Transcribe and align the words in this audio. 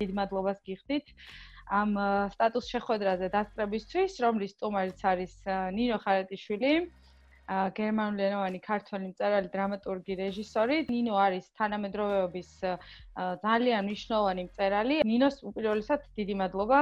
დიდ 0.00 0.16
მადლობას 0.16 0.60
გიხდით 0.66 1.14
ამ 1.70 1.94
სტატუს 2.34 2.66
შეხვედრაზე 2.74 3.28
დასწრებისთვის, 3.30 4.16
რომლის 4.24 4.54
სტუმარიც 4.56 5.04
არის 5.12 5.34
ნინო 5.76 5.98
ხარეტიშვილი. 6.02 6.72
გერმანულენოვანი 7.50 8.58
ქართველი 8.62 9.06
მწერალი, 9.10 9.48
დრამატურგი, 9.54 10.16
რეჟისორი. 10.22 10.76
ნინო 10.90 11.14
არის 11.26 11.50
თანამედროვეობის 11.58 12.50
ძალიან 13.46 13.80
მნიშვნელოვანი 13.86 14.42
მწერალი. 14.50 14.96
ნინოს 15.12 15.42
უპირველესად 15.50 16.06
დიდი 16.18 16.34
მადლობა 16.42 16.78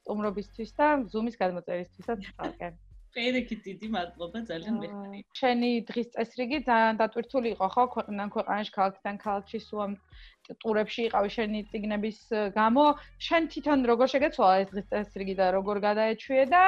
სტუმრობისთვის 0.00 0.70
და 0.76 0.86
Zoom-ის 1.12 1.40
გადმოწერისთვისაც 1.40 2.18
ხალხი. 2.36 2.89
პირიქით 3.14 3.60
დიდი 3.68 3.88
მადლობა 3.94 4.38
ძალიან 4.50 4.74
მეხარი. 4.80 5.18
შენი 5.40 5.70
დღის 5.90 6.08
წესრიგი 6.14 6.58
ძალიან 6.70 6.94
დატვირთული 7.00 7.48
იყო 7.54 7.66
ხო 7.74 7.84
ქვეყნიდან 7.94 8.28
ქვეყანაში 8.34 8.72
ქალაქიდან 8.78 9.16
ქალაქში 9.24 9.58
სულ 9.66 9.94
ტურებში 10.62 11.02
იყავი 11.08 11.30
შენი 11.36 11.58
ციგნების 11.70 12.18
გამო. 12.58 12.84
შენ 13.26 13.42
თვითონ 13.52 13.78
როგორ 13.90 14.06
შეგეცვალა 14.14 14.54
ეს 14.62 14.68
დღის 14.72 14.86
წესრიგი 14.90 15.34
და 15.40 15.46
როგორ 15.58 15.76
გადაეჩვიე 15.86 16.44
და 16.54 16.62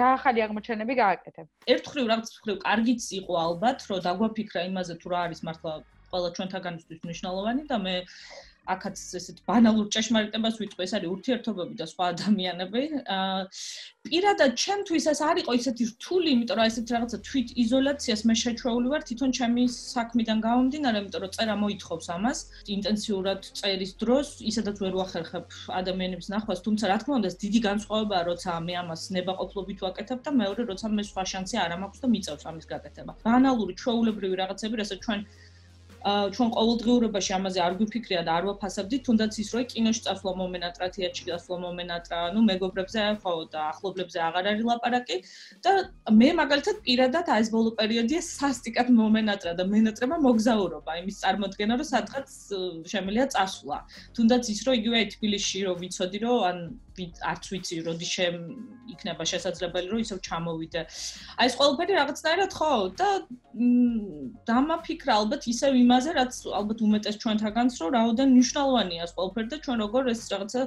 რა 0.00 0.08
ახალი 0.18 0.40
აღმოჩენები 0.46 0.94
გააკეთე? 1.02 1.42
ერთხელ 1.74 2.04
რაღაც 2.10 2.28
ხრივ 2.46 2.56
კარგიც 2.66 3.02
იყო 3.20 3.32
ალბათ, 3.46 3.78
რომ 3.90 3.98
დაგვაფიქრა 4.06 4.60
იმაზე 4.70 4.94
თუ 5.02 5.06
რა 5.12 5.18
არის 5.26 5.40
მართლა 5.46 5.72
ყველა 6.10 6.28
ჩვენთაგანისთვის 6.36 6.98
მნიშვნელოვანი 7.02 7.62
და 7.70 7.76
მე 7.82 7.94
აქაც 8.74 9.02
ესეთ 9.18 9.38
ბანალურ 9.48 9.86
ჭეშმარიტებას 9.94 10.56
ვიწყო, 10.60 10.80
ეს 10.86 10.92
არის 10.98 11.12
ურთიერთობები 11.14 11.74
და 11.80 11.86
სხვა 11.92 12.04
ადამიანები. 12.14 12.82
აა 13.16 13.40
პირადად 14.06 14.52
ჩემთვის 14.62 15.04
ეს 15.12 15.20
არ 15.28 15.36
იყო 15.42 15.52
ისეთი 15.60 15.84
რთული, 15.90 16.28
იმიტომ 16.36 16.58
რომ 16.58 16.68
ესეთ 16.70 16.86
რაღაცა 16.94 17.18
თვით 17.26 17.48
იზოლაციას 17.62 18.20
მე 18.28 18.34
შეჩვეული 18.42 18.86
ვარ 18.92 19.02
თვითონ 19.08 19.30
ჩემი 19.38 19.62
საქმიდან 19.74 20.38
გამომდინარე, 20.46 20.96
იმიტომ 21.02 21.22
რომ 21.26 21.32
წერა 21.36 21.56
მოითხოვს 21.62 22.06
ამას 22.16 22.38
ინტენსიურად 22.76 23.40
წერის 23.60 23.92
დროს, 24.02 24.28
ისედაც 24.50 24.76
ვერ 24.84 24.94
ვახერხებ 25.00 25.46
ადამიანებს 25.80 26.30
ნახვას, 26.34 26.62
თუმცა 26.66 26.84
რა 26.90 26.98
თქმა 27.02 27.14
უნდა, 27.20 27.30
დიდი 27.44 27.60
განსხვავებაა, 27.68 28.22
როცა 28.30 28.50
მე 28.66 28.74
ამას 28.82 29.02
ნებაყოფლობით 29.16 29.78
ვაკეთებ 29.86 30.18
და 30.26 30.30
მეორე 30.42 30.62
როცა 30.70 30.86
მე 30.96 31.02
სხვა 31.10 31.22
შანსი 31.32 31.56
არ 31.66 31.72
მაქვს 31.82 32.00
და 32.02 32.08
მიწევს 32.14 32.44
ამის 32.50 32.66
გაკეთება. 32.72 33.12
ბანალური, 33.26 33.72
ჩვეულებრივი 33.82 34.36
რაღაცები, 34.42 34.74
რასაც 34.82 34.98
ჩვენ 35.06 35.20
ჩვენ 36.06 36.50
ყოველდღიურობაში 36.54 37.32
ამაზე 37.34 37.60
არ 37.66 37.74
გვიფიქრია 37.78 38.20
და 38.26 38.34
არ 38.38 38.44
ვაფასებდით, 38.46 39.02
თუნდაც 39.06 39.38
ის 39.42 39.48
რომ 39.54 39.64
კინოში 39.72 40.02
წასვლა 40.06 40.32
მომენატრა, 40.40 40.86
თეატრში 40.96 41.24
წასვლა 41.26 41.56
მომენატრა, 41.66 42.20
ну 42.36 42.44
მეგობრებზე 42.46 43.06
ხო 43.24 43.32
და 43.50 43.60
ახლობლებზე 43.72 44.18
აღარ 44.28 44.50
არის 44.52 44.64
ლაპარაკი 44.70 45.16
და 45.66 45.72
მე 46.20 46.28
მაგალითად 46.42 46.76
პირადად 46.86 47.26
აი 47.26 47.42
ეს 47.42 47.50
ბოლო 47.56 47.74
პერიოდია 47.80 48.20
სასტიკად 48.22 48.94
მომენატრა 49.02 49.52
და 49.58 49.64
მენატრება 49.66 50.16
მოგზაურობა, 50.26 50.90
იმის 51.02 51.20
წარმოქმნა 51.26 51.74
რომ 51.82 51.90
სადღაც 51.90 52.28
შემიძლია 52.94 53.26
წასვლა. 53.34 53.78
თუნდაც 54.14 54.42
ის 54.54 54.60
რომ 54.62 54.74
იგივე 54.78 54.98
თბილისში 55.16 55.58
რომ 55.66 55.76
ვიცოდი 55.82 56.18
რომ 56.22 56.38
ან 56.50 56.58
არც 57.30 57.44
ვიცი 57.52 57.76
როდი 57.86 58.08
შემ 58.08 58.34
იქნება 58.94 59.24
შესაძლებელი 59.32 59.88
რომ 59.92 60.00
ისევ 60.04 60.18
ჩამოვიდე. 60.26 60.80
აი 61.40 61.46
ეს 61.50 61.54
ყველაფერი 61.60 61.92
რაღაცნაირად 62.00 62.52
ხო 62.58 62.72
და 63.00 63.08
დამაფიქრა 64.50 65.12
ალბათ 65.20 65.42
ისევ 65.52 65.72
იმაზე 65.80 66.10
რაც 66.18 66.32
ალბათ 66.60 66.78
უმეტეს 66.86 67.16
ჩვენთაგანს 67.22 67.74
რომ 67.82 67.90
რაოდენ 67.96 68.28
მნიშვნელოვანია 68.36 69.00
ეს 69.06 69.12
ყველაფერი 69.16 69.48
და 69.52 69.58
ჩვენ 69.64 69.78
როგორ 69.84 70.02
ეს 70.12 70.20
რაღაცა 70.32 70.60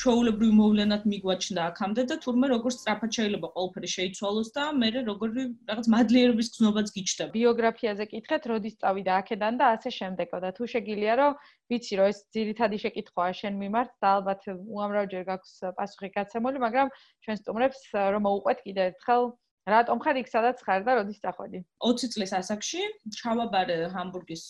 ჩვეულებრივ 0.00 0.50
მოვლენად 0.60 1.02
მიგვაჩნდა 1.12 1.60
აქამდე 1.70 2.02
და 2.10 2.16
თურმე 2.24 2.46
როგორ 2.54 2.70
სწრაფად 2.76 3.10
შეიძლება 3.18 3.48
ყველაფერი 3.54 3.88
შეიცვალოს 3.96 4.48
და 4.56 4.64
მე 4.80 4.88
როგორი 5.10 5.42
რაღაც 5.70 5.86
მადლიერების 5.94 6.48
გზნობაც 6.54 6.88
გიჩნდება. 6.96 7.32
ბიოგრაფიაზე 7.38 8.04
კითხეთ, 8.12 8.42
როდის 8.50 8.74
წავიდა 8.82 9.12
აქედან 9.20 9.54
და 9.60 9.64
ასე 9.76 9.90
შემდეგო 10.00 10.38
და 10.44 10.50
თუ 10.56 10.64
შეგიძლია 10.74 11.14
რომ 11.20 11.32
ვიცი 11.70 11.98
რომ 12.00 12.10
ეს 12.12 12.18
ძირითადი 12.34 12.76
შეკითხვაა 12.84 13.36
შენ 13.40 13.54
მიმართ 13.62 13.90
და 14.02 14.08
ალბათ 14.18 14.42
უამრავჯერ 14.54 15.22
გაქვს 15.30 15.54
პასუხი 15.78 16.10
გაცემული, 16.16 16.58
მაგრამ 16.66 16.92
ჩვენ 17.24 17.36
სტუმრებს 17.42 17.80
რომ 18.14 18.22
მოუყვეთ 18.26 18.58
კიდე 18.66 18.82
ერთხელ 18.90 19.22
რატომ 19.70 20.00
ხარ 20.02 20.16
იქ 20.20 20.28
სადაც 20.32 20.62
ხარ 20.66 20.80
და 20.86 20.92
როდის 20.98 21.20
წახვედი? 21.20 21.58
20 21.84 22.12
წლის 22.14 22.32
ასაკში 22.38 22.80
ჩავაბარე 23.16 23.76
ჰამბურგის 23.92 24.44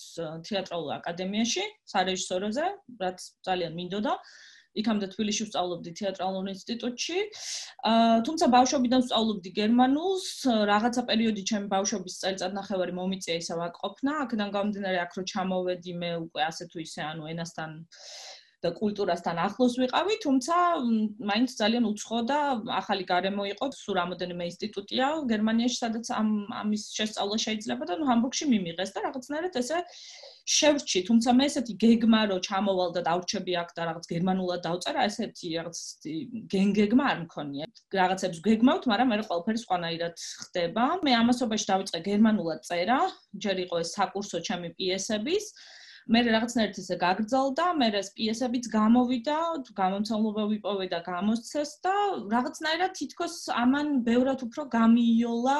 თეატრალურ 0.46 0.92
აკადემიაში, 1.00 1.64
სარეჟისოროზე, 1.92 2.66
რაც 3.02 3.18
ძალიან 3.48 3.74
მინდოდა. 3.74 4.14
იქამდე 4.80 5.06
თბილისში 5.14 5.46
ვსწავლობდი 5.46 5.90
თეატრალურ 6.00 6.50
ინსტიტუტში. 6.54 7.18
აა 7.90 8.18
თუმცა 8.26 8.46
ბავშვობიდან 8.54 9.04
ვსწავლობდი 9.04 9.50
გერმანულს, 9.60 10.28
რაღაცა 10.70 11.02
პერიოდი 11.10 11.42
ჩემი 11.50 11.66
ბავშვობის 11.74 12.18
წელიწადნახევარი 12.22 12.92
მომიწია 13.00 13.38
ისევ 13.42 13.64
აკყოფნა. 13.68 14.12
აქედან 14.26 14.54
გამომდინარე 14.56 14.98
აქ 15.04 15.12
რო 15.18 15.24
ჩამოვედი 15.34 15.92
მე 16.02 16.10
უკვე 16.26 16.42
ასე 16.50 16.64
თუ 16.70 16.84
ისე 16.86 17.00
ანუ 17.10 17.32
ენასთან 17.34 17.70
და 18.64 18.70
კულტურასთან 18.76 19.36
ახლოს 19.46 19.74
ვიყავი, 19.80 20.14
თუმცა 20.24 20.54
მაინც 21.30 21.50
ძალიან 21.60 21.84
უცხო 21.90 22.18
და 22.30 22.38
ახალი 22.80 23.04
გარემო 23.08 23.44
იყო. 23.56 23.64
სულ 23.72 23.94
რამოდენიმე 24.00 24.44
ინსტიტუტია 24.50 25.06
გერმანიაში, 25.32 25.78
სადაც 25.84 26.06
ამ 26.20 26.28
ამის 26.62 26.82
შესწავლა 26.96 27.36
შეიძლება 27.46 27.84
და 27.88 27.94
ნუ 28.00 28.04
ჰამბურგში 28.10 28.44
მიმიღეს 28.52 28.90
და 28.94 29.00
რაღაცნაირად 29.06 29.54
ესე 29.62 29.78
შევრჩი, 30.50 31.00
თუმცა 31.08 31.30
მე 31.38 31.44
ესეთი 31.48 31.74
გეგმა 31.84 32.20
რო 32.30 32.38
ჩამოვალ 32.44 32.90
და 32.96 33.00
დავრჩები 33.08 33.52
აქ 33.62 33.70
და 33.76 33.82
რაღაც 33.88 34.04
გერმანულად 34.12 34.60
დავწერა, 34.66 35.00
ესეთი 35.08 35.48
რაღაც 35.56 35.78
გენგეგმა 36.52 37.04
არ 37.12 37.18
მქონია. 37.24 37.64
რაღაცებს 38.00 38.38
გეგმავთ, 38.48 38.84
მაგრამ 38.92 39.08
მე 39.12 39.20
ყველაფერი 39.30 39.58
სხვანაირად 39.64 40.14
ხდება. 40.42 40.84
მე 41.06 41.12
ამასობაში 41.22 41.66
დავიწყე 41.70 42.00
გერმანულად 42.10 42.60
წერა, 42.66 43.00
ჯერ 43.44 43.56
იყო 43.64 43.76
ეს 43.84 43.90
საკურსო 43.96 44.38
ჩემი 44.48 44.68
პიესების. 44.74 45.44
მე 46.10 46.20
რაღაცნაირად 46.26 46.78
ესე 46.82 46.96
გაგრძელდა, 46.98 47.64
მე 47.80 47.88
ეს 48.00 48.08
პიესებიც 48.18 48.64
გამოვიდა, 48.74 49.36
გამომცემლობა 49.80 50.44
ვიპოვე 50.52 50.86
და 50.90 50.98
გამოსცეს 51.06 51.70
და 51.86 51.94
რაღაცნაირად 52.34 52.96
თითქოს 52.98 53.36
ამან 53.54 53.92
ბევრად 54.08 54.42
უფრო 54.46 54.66
გამიიოლა 54.74 55.58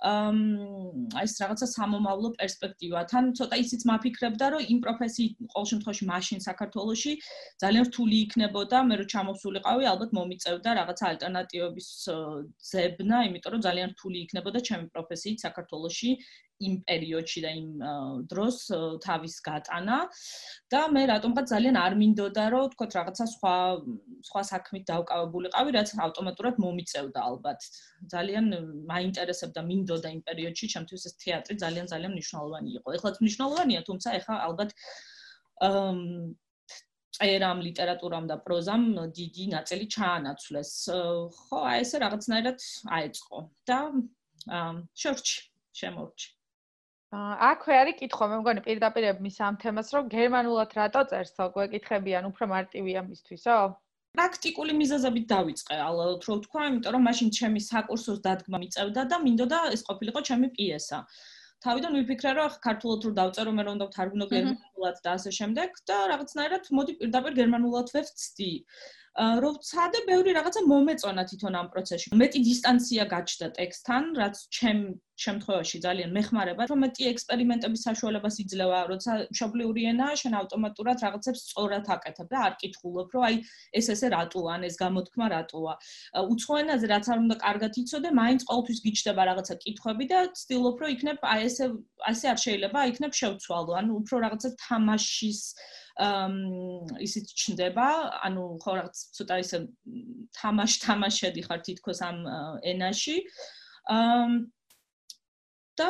ამ 0.00 0.36
ეს 1.20 1.32
რაღაცა 1.42 1.66
სამომავლო 1.76 2.28
პერსპექტივა. 2.40 3.00
თან 3.10 3.24
ცოტა 3.36 3.56
ისიც 3.60 3.82
მაფიქრებდა, 3.90 4.46
რომ 4.54 4.62
იმ 4.72 4.78
პროფესიით 4.84 5.32
ყოველ 5.52 5.66
შემთხვევაში 5.72 6.04
მაშინ 6.12 6.38
საქართველოში 6.48 7.12
ძალიან 7.60 7.84
რთული 7.90 8.16
იქნებოდა, 8.24 8.76
მე 8.88 8.94
რო 9.00 9.06
ჩამოსულიყავი, 9.12 9.84
ალბათ 9.92 10.10
მომიწევდა 10.16 10.70
რაღაცა 10.80 11.04
ალტერნატივების 11.10 11.88
ძებნა, 12.70 13.16
იმიტომ 13.28 13.52
რომ 13.52 13.64
ძალიან 13.68 13.88
რთული 13.92 14.18
იქნებოდა 14.24 14.58
ჩემი 14.70 14.86
პროფესიით 14.94 15.38
საქართველოში 15.44 16.10
იმ 16.60 16.74
პერიოდში 16.88 17.40
და 17.44 17.50
იმ 17.60 17.68
დროს 18.30 18.56
თავის 19.04 19.34
გატანა. 19.46 19.98
და 20.72 20.80
მე 20.94 21.02
რატომღაც 21.10 21.46
ძალიან 21.52 21.76
არ 21.80 21.94
მინდოდა 22.00 22.44
რომ 22.54 22.66
თქო 22.74 22.84
რაღაცა 22.94 23.24
სხვა 23.34 23.54
სხვა 24.28 24.42
საქმით 24.50 24.84
დავკავებულიყავი 24.90 25.70
რაც 25.76 25.88
ავტომატურად 26.06 26.60
მომიწევდა 26.64 27.20
ალბათ. 27.30 27.60
ძალიან 28.14 28.44
მაინტერესებდა 28.92 29.60
მინდოდა 29.70 30.08
იმ 30.16 30.20
პერიოდში 30.28 30.66
ჩემთვის 30.74 31.02
ეს 31.08 31.14
თეატრი 31.24 31.54
ძალიან 31.64 31.86
ძალიან 31.92 32.12
მნიშვნელოვანი 32.16 32.70
იყო. 32.78 32.88
ეხლაც 33.00 33.16
მნიშვნელოვანია 33.24 33.80
თუმცა 33.88 34.08
ეხლა 34.20 34.36
ალბათ 34.48 34.70
წერამ 37.20 37.58
ლიტერატურამ 37.66 38.26
და 38.30 38.36
პროზამ 38.44 38.84
დიდი 39.18 39.44
ნაწილი 39.56 39.86
ჩაანაცვლეს. 39.94 40.72
ხო 41.36 41.56
აი 41.70 41.78
ესე 41.84 41.96
რაღაცნაირად 42.04 42.58
აეწყო. 42.96 43.38
და 43.68 43.78
შორჩი 45.00 45.38
შემორჩი 45.80 46.39
აქვე 47.10 47.76
არის 47.82 47.96
კითხვა, 47.98 48.26
მე 48.30 48.36
მგონი 48.40 48.60
პირდაპირ 48.66 49.06
მის 49.22 49.36
ამ 49.42 49.56
თემას, 49.62 49.88
რომ 49.94 50.10
გერმანულად 50.14 50.74
რატო 50.78 51.02
წერს, 51.10 51.34
გვეკითხებიან, 51.56 52.28
უფრო 52.30 52.46
მარტივია 52.54 53.02
მისთვისო? 53.06 53.56
პრაქტიკული 54.14 54.74
მიზეზებით 54.78 55.26
დავიწყე, 55.32 55.74
ალბათ 55.86 56.24
რო 56.28 56.34
ვთქვა, 56.38 56.62
იმიტომ 56.70 56.94
რომ 56.94 57.04
მაშინ 57.08 57.28
ჩემი 57.34 57.60
საკურსოს 57.66 58.22
დადგმა 58.26 58.58
მიწევდა 58.62 59.02
და 59.10 59.16
მინდოდა 59.26 59.58
ეს 59.74 59.82
ყოფილიყო 59.90 60.20
ჩემი 60.30 60.48
პიესა. 60.54 60.98
თავიდან 61.66 61.92
ვიფიქრე, 61.98 62.30
რომ 62.38 62.46
ახ 62.50 62.54
ქართულად 62.66 63.00
რო 63.06 63.10
დავწერო, 63.18 63.50
მე 63.58 63.62
რომ 63.66 63.74
უნდა 63.78 63.86
ვთარგმნო 63.90 64.26
გერმანულად 64.30 64.96
და 65.04 65.10
ასე 65.18 65.30
შემდეგ 65.38 65.68
და 65.90 65.96
რაღაცნაირად 66.14 66.64
მოდი 66.78 66.92
პირდაპირ 67.00 67.32
გერმანულად 67.40 67.92
ვეცდი. 67.94 68.52
რომ 69.20 69.54
ცადე 69.68 70.00
ბევრი 70.08 70.32
რაღაცა 70.38 70.60
მომეწონა 70.70 71.22
თვითონ 71.30 71.54
ამ 71.60 71.68
პროცესში. 71.74 72.16
მეტი 72.22 72.40
დისტანცია 72.48 73.04
გაჩნდა 73.14 73.48
ტექსტთან, 73.58 74.04
რაც 74.20 74.36
ჩემ 74.58 74.80
შემთხვევაში 75.20 75.78
ძალიან 75.84 76.12
მეხმარება, 76.16 76.66
რომ 76.70 76.78
მეტი 76.84 77.08
ექსპერიმენტების 77.12 77.82
საშუალებას 77.88 78.36
იძლევა, 78.44 78.78
როცა 78.92 79.12
მშობლიური 79.34 79.82
ენაა, 79.92 80.14
შენ 80.22 80.36
ავტომატურად 80.40 81.04
რაღაცებს 81.04 81.42
სწორად 81.50 81.90
აკეთებ 81.96 82.30
და 82.32 82.38
არ 82.46 82.54
კითხულობ, 82.62 83.08
რომ 83.14 83.26
აი 83.28 83.36
ეს 83.80 83.86
ესე 83.94 84.08
რატოა, 84.16 84.54
ეს 84.70 84.76
გამოთქმა 84.80 85.26
რატოა. 85.34 85.74
უცხო 86.32 86.54
ენაზე 86.62 86.86
რაც 86.94 87.04
არ 87.12 87.18
უნდა 87.24 87.36
კარგად 87.44 87.72
იცოდე, 87.82 88.08
მაინც 88.20 88.40
ყოველთვის 88.48 88.80
გიჩნდება 88.86 89.22
რაღაცა 89.30 89.54
კითხვები 89.64 90.04
და 90.12 90.18
ცდილობ, 90.40 90.76
რომ 90.80 90.88
იქნებ 90.96 91.18
აი 91.34 91.40
ესე 91.50 91.66
ასე 92.12 92.26
არ 92.32 92.38
შეიძლება, 92.46 92.78
იქნებ 92.94 93.12
შევცვალო, 93.20 93.72
ანუ 93.80 93.92
უფრო 94.00 94.16
რაღაცა 94.24 94.48
თამაშის 94.64 95.40
ისიც 95.98 97.26
ჩნდება, 97.34 97.86
ანუ 98.26 98.44
ხო 98.62 98.70
რაღაც 98.78 98.96
ცოტა 99.16 99.36
ისე 99.44 99.58
თამაშ 100.38 100.72
თამაშედი 100.86 101.42
ხარ 101.48 101.60
თითქოს 101.66 102.00
ამ 102.06 102.18
ენაში. 102.62 103.16
და 105.80 105.88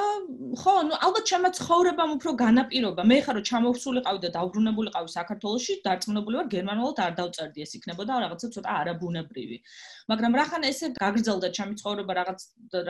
ხო, 0.60 0.74
ну, 0.86 0.94
ალბათ 1.02 1.24
ჩემაც 1.30 1.56
ხოვრებამ 1.66 2.10
უფრო 2.16 2.30
განაპირობა. 2.38 3.02
მე 3.10 3.16
ხარო 3.26 3.40
ჩამოვსულიყავი 3.48 4.18
და 4.24 4.30
დაუბრუნებულიყავი 4.36 5.10
საქართველოში, 5.14 5.74
დარწმუნებული 5.86 6.38
ვარ, 6.38 6.48
გერმანულად 6.54 7.00
არ 7.04 7.12
დავწერდი 7.20 7.64
ეს 7.64 7.72
იქნებოდა 7.78 8.18
რაღაცა 8.24 8.48
ცოტა 8.54 8.70
არაბუნებრივი. 8.80 9.56
მაგრამ 10.10 10.32
რახან 10.40 10.62
ესე 10.70 10.86
გაგრძელდა 11.00 11.48
ჩემი 11.58 11.74
ცხოვრება, 11.80 12.12
რაღაც 12.20 12.40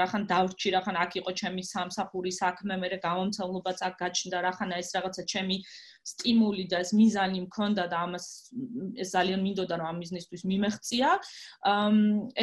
რახან 0.00 0.22
დავრჩი, 0.32 0.68
რახან 0.76 0.96
აქ 1.04 1.12
იყო 1.20 1.30
ჩემი 1.40 1.62
სამსახური 1.72 2.32
საქმე, 2.42 2.74
მე 2.82 2.88
გამომცემლობაც 3.06 3.78
აქ 3.88 3.94
გაჩნდა, 4.04 4.36
რახან 4.48 4.68
ეს 4.80 4.88
რაღაცა 4.96 5.22
ჩემი 5.32 5.56
სტიმული 6.06 6.64
და 6.70 6.80
ეს 6.84 6.90
მიზანი 6.96 7.40
მქონდა 7.46 7.84
და 7.92 7.96
ამას 8.08 8.26
ეს 8.96 9.08
ძალიან 9.14 9.40
მინდოდა 9.44 9.74
რომ 9.80 9.86
ამ 9.90 9.98
ბიზნესთვის 10.02 10.42
მიმეღწია. 10.50 11.08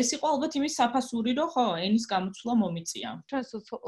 ეს 0.01 0.07
იყო 0.18 0.25
ალბათ 0.33 0.51
იმის 0.59 0.74
საფასური, 0.77 1.31
რომ 1.38 1.50
ხო, 1.54 1.65
ენის 1.81 2.06
გამოცვლა 2.13 2.54
მომიწია. 2.62 3.09
ჩვენ 3.30 3.44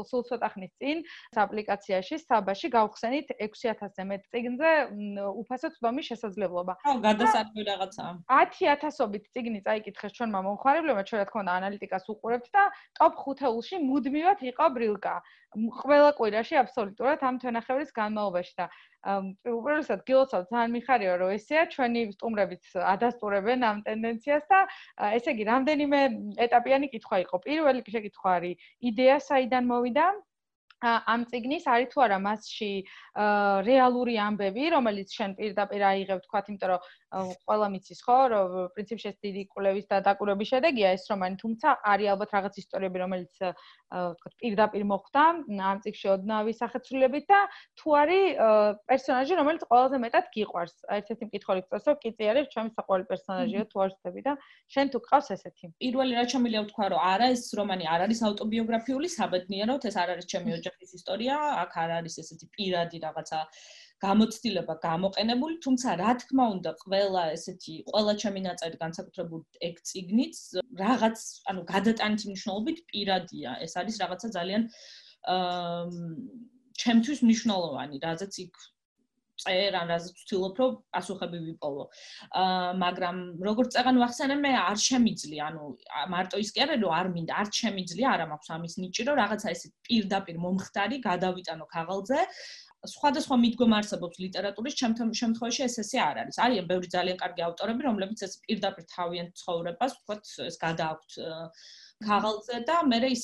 სულ 0.09 0.21
ცოტა 0.29 0.47
ხნის 0.53 0.73
წინ 0.79 0.97
აპლიკაციაში 1.45 2.15
საბაში 2.25 2.67
გავხსენით 2.75 3.27
6000-ზე 3.39 4.03
მეტ 4.09 4.23
წიგნზე 4.33 4.71
უფასო 5.41 5.69
ცდომის 5.77 6.05
შესაძლებლობა. 6.11 6.73
ხო, 6.83 6.93
გადასარკვევი 7.05 7.63
რაღაცა. 7.71 8.05
10000ობით 8.25 9.25
წიგნი 9.33 9.59
წაიკითხეს 9.65 10.15
ჩვენმა 10.17 10.39
მომხმარებლებმა, 10.49 11.03
ჩვენ 11.07 11.19
რა 11.21 11.25
თქმა 11.29 11.41
უნდა 11.45 11.53
ანალიტიკას 11.59 12.05
უყურებთ 12.09 12.47
და 12.55 12.63
ტოპ 12.97 13.13
5-ში 13.21 13.75
მუდმივად 13.85 14.39
იყო 14.51 14.65
ბრილკა. 14.75 15.15
ყველა 15.55 16.11
კვირაში 16.17 16.57
აბსოლუტურად 16.61 17.23
ამ 17.25 17.37
თვენახევრის 17.41 17.91
განმავლობაში 17.95 18.53
და 18.59 18.67
უბრალოდ 19.49 20.03
გილოცავ 20.09 20.45
ძალიან 20.51 20.73
მიხარია 20.77 21.15
რომ 21.21 21.33
ესეა 21.37 21.63
ჩვენი 21.73 22.01
სტუმრებით 22.13 22.71
ადასტურებენ 22.93 23.65
ამ 23.71 23.77
ტენდენციას 23.87 24.45
და 24.53 24.59
ესე 25.17 25.33
იგი 25.33 25.49
რამდენიმე 25.49 25.99
ეტაპიანი 26.45 26.91
კითხვა 26.93 27.21
იყო. 27.25 27.41
პირველი 27.49 27.81
შეკითხვა 27.97 28.29
არის 28.37 28.67
იდეა 28.91 29.17
საიდან 29.29 29.71
მოვიდა? 29.73 30.05
ამ 30.79 31.25
ციგნის 31.27 31.65
არის 31.67 31.89
თუ 31.91 32.01
არა 32.07 32.17
მასში 32.23 32.71
რეალური 33.67 34.15
ამბები, 34.15 34.69
რომელიც 34.75 35.11
შენ 35.11 35.35
პირდაპირ 35.35 35.81
აიღებ, 35.91 36.19
თქვათ, 36.23 36.45
იმიტომ 36.53 36.69
რომ 36.71 36.79
ყველა 37.09 37.67
მიცის 37.73 37.99
ხო, 38.05 38.17
რომ 38.33 38.55
პრინციპში 38.73 39.07
ეს 39.11 39.17
დიდი 39.25 39.43
კვლევის 39.53 39.85
და 39.91 39.97
დაკვირვების 40.07 40.49
შედეგია 40.53 40.93
ეს 40.95 41.03
რომანი, 41.11 41.35
თუმცა 41.43 41.67
არის 41.91 42.07
ალბათ 42.13 42.29
რაღაც 42.37 42.53
ისტორიები, 42.63 42.97
რომელიც 43.03 43.33
თქვათ, 43.89 44.33
პირდაპირ 44.41 44.83
მოხდა 44.93 45.23
ამ 45.69 45.77
ციგში 45.83 46.07
ოდნავი 46.15 46.53
სახეცვლილებით 46.61 47.25
და 47.29 47.39
თუ 47.81 47.87
არის 48.01 48.25
პერსონაჟი, 48.89 49.33
რომელიც 49.41 49.63
ყველაზე 49.69 49.97
მეტად 50.05 50.25
გიყვარს. 50.33 50.75
ერთ-ერთი 50.99 51.23
მკითხველი 51.29 51.61
გწევს, 51.65 51.85
რომ 51.89 51.97
კიწი 52.03 52.23
არის 52.31 52.45
ჩემი 52.53 52.69
საყვარელი 52.77 53.07
პერსონაჟია, 53.09 53.63
თუ 53.69 53.77
არ 53.83 53.89
ვწდები 53.93 54.21
და 54.29 54.33
შენ 54.73 54.85
თუ 54.93 54.97
გყავს 55.05 55.27
ესეთი. 55.35 55.65
პირველი 55.81 56.13
რაც 56.19 56.29
შემიძლია 56.33 56.61
ვთქვა, 56.65 56.85
რომ 56.93 56.99
არა 57.09 57.25
ეს 57.33 57.43
რომანი 57.59 57.85
არ 57.89 57.99
არის 58.05 58.19
ავტობიოგრაფიული, 58.29 59.07
საბედნიეროდ 59.09 59.81
ეს 59.89 59.95
არ 59.97 60.09
არის 60.13 60.25
ჩემი 60.29 60.49
ოჯახი 60.59 60.79
ოჯახის 60.79 60.95
ისტორია, 60.99 61.35
აქ 61.63 61.71
არ 61.83 61.89
არის 61.99 62.15
ესეთი 62.23 62.45
პირადი 62.55 62.97
რაღაცა 63.03 63.39
გამოცდილება 64.05 64.75
გამოყენებული, 64.85 65.55
თუმცა 65.65 65.95
რა 66.01 66.11
თქმა 66.21 66.45
უნდა, 66.55 66.71
ყველა 66.83 67.23
ესეთი 67.35 67.75
ყველა 67.91 68.13
ჩემი 68.23 68.41
ნაწერი 68.47 68.77
განსაკუთრებულად 68.83 69.61
ეგ 69.69 69.75
ციგნიც 69.89 70.37
რაღაც, 70.83 71.19
ანუ 71.51 71.61
გადატანითი 71.73 72.25
მნიშვნელობით 72.31 72.79
პირადია. 72.91 73.59
ეს 73.65 73.73
არის 73.81 73.95
რაღაცა 74.03 74.27
ძალიან 74.37 74.63
აა 75.35 75.83
ჩემთვის 76.79 77.19
მნიშვნელოვანი, 77.27 77.95
რაზეც 78.07 78.35
იქ 78.45 78.53
წერ 79.39 79.75
ან 79.79 79.91
რაზეც 79.93 80.15
ვთილობ, 80.23 80.57
რომ 80.59 80.71
პასუხები 80.93 81.39
ვიპოვო. 81.47 81.83
აა 82.39 82.71
მაგრამ 82.83 83.17
როგორც 83.47 83.69
წეგან 83.75 83.99
ვახსენე, 84.03 84.35
მე 84.43 84.51
არ 84.59 84.79
შემიძლია, 84.83 85.43
ანუ 85.49 85.63
მარტო 86.13 86.41
ის 86.43 86.51
კი 86.55 86.63
არა, 86.65 86.75
რომ 86.83 86.95
არ 86.99 87.07
მინდა, 87.15 87.33
არ 87.43 87.47
შემიძლია, 87.59 88.07
არა 88.15 88.25
მაქვს 88.31 88.49
ამის 88.55 88.73
ნიჭი, 88.83 89.03
რომ 89.09 89.19
რაღაცა 89.21 89.47
ესე 89.55 89.67
პირდაპირ 89.87 90.35
მომხდარი 90.43 90.97
გადავიტანო 91.09 91.65
ქაღალდზე. 91.75 92.19
სხვადასხვა 92.87 93.35
მიდგომა 93.43 93.77
არსებობს 93.81 94.19
ლიტერატურის 94.23 94.75
შემთხვევაში 94.79 95.63
ეს 95.65 95.75
ესე 95.83 95.99
არ 95.99 96.19
არის. 96.23 96.37
არიან 96.45 96.67
ბევრი 96.69 96.87
ძალიან 96.95 97.17
კარგი 97.19 97.43
ავტორები, 97.49 97.85
რომლებიც 97.89 98.23
ეს 98.23 98.37
პირდაპირ 98.45 98.85
თავიანთ 98.93 99.31
ცხოვრებას, 99.41 99.95
ვთქვათ, 99.99 100.31
ეს 100.47 100.57
გადააქვთ 100.63 101.19
ქაღალდზე 101.99 102.57
და 102.67 102.75
მე 102.87 102.97
ის 103.11 103.23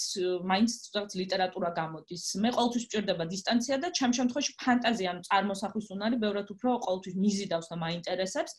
მაინც 0.52 0.72
რაღაც 0.96 1.12
ლიტერატურა 1.20 1.70
გამოდის. 1.80 2.24
მე 2.44 2.50
ყოველთვის 2.56 2.86
ვჭირდება 2.88 3.26
დისტანცია 3.34 3.76
და 3.84 3.88
ჩემ 4.00 4.16
შემთხვევაში 4.18 4.56
ფანტაზია, 4.64 5.12
ანუ 5.16 5.22
წარმოსახვის 5.30 5.88
უნარი 5.96 6.18
ბევრად 6.24 6.48
უფრო 6.56 6.70
ყოველთვის 6.86 7.16
მიზიდავს 7.24 7.68
და 7.72 7.76
მაინტერესებს. 7.86 8.52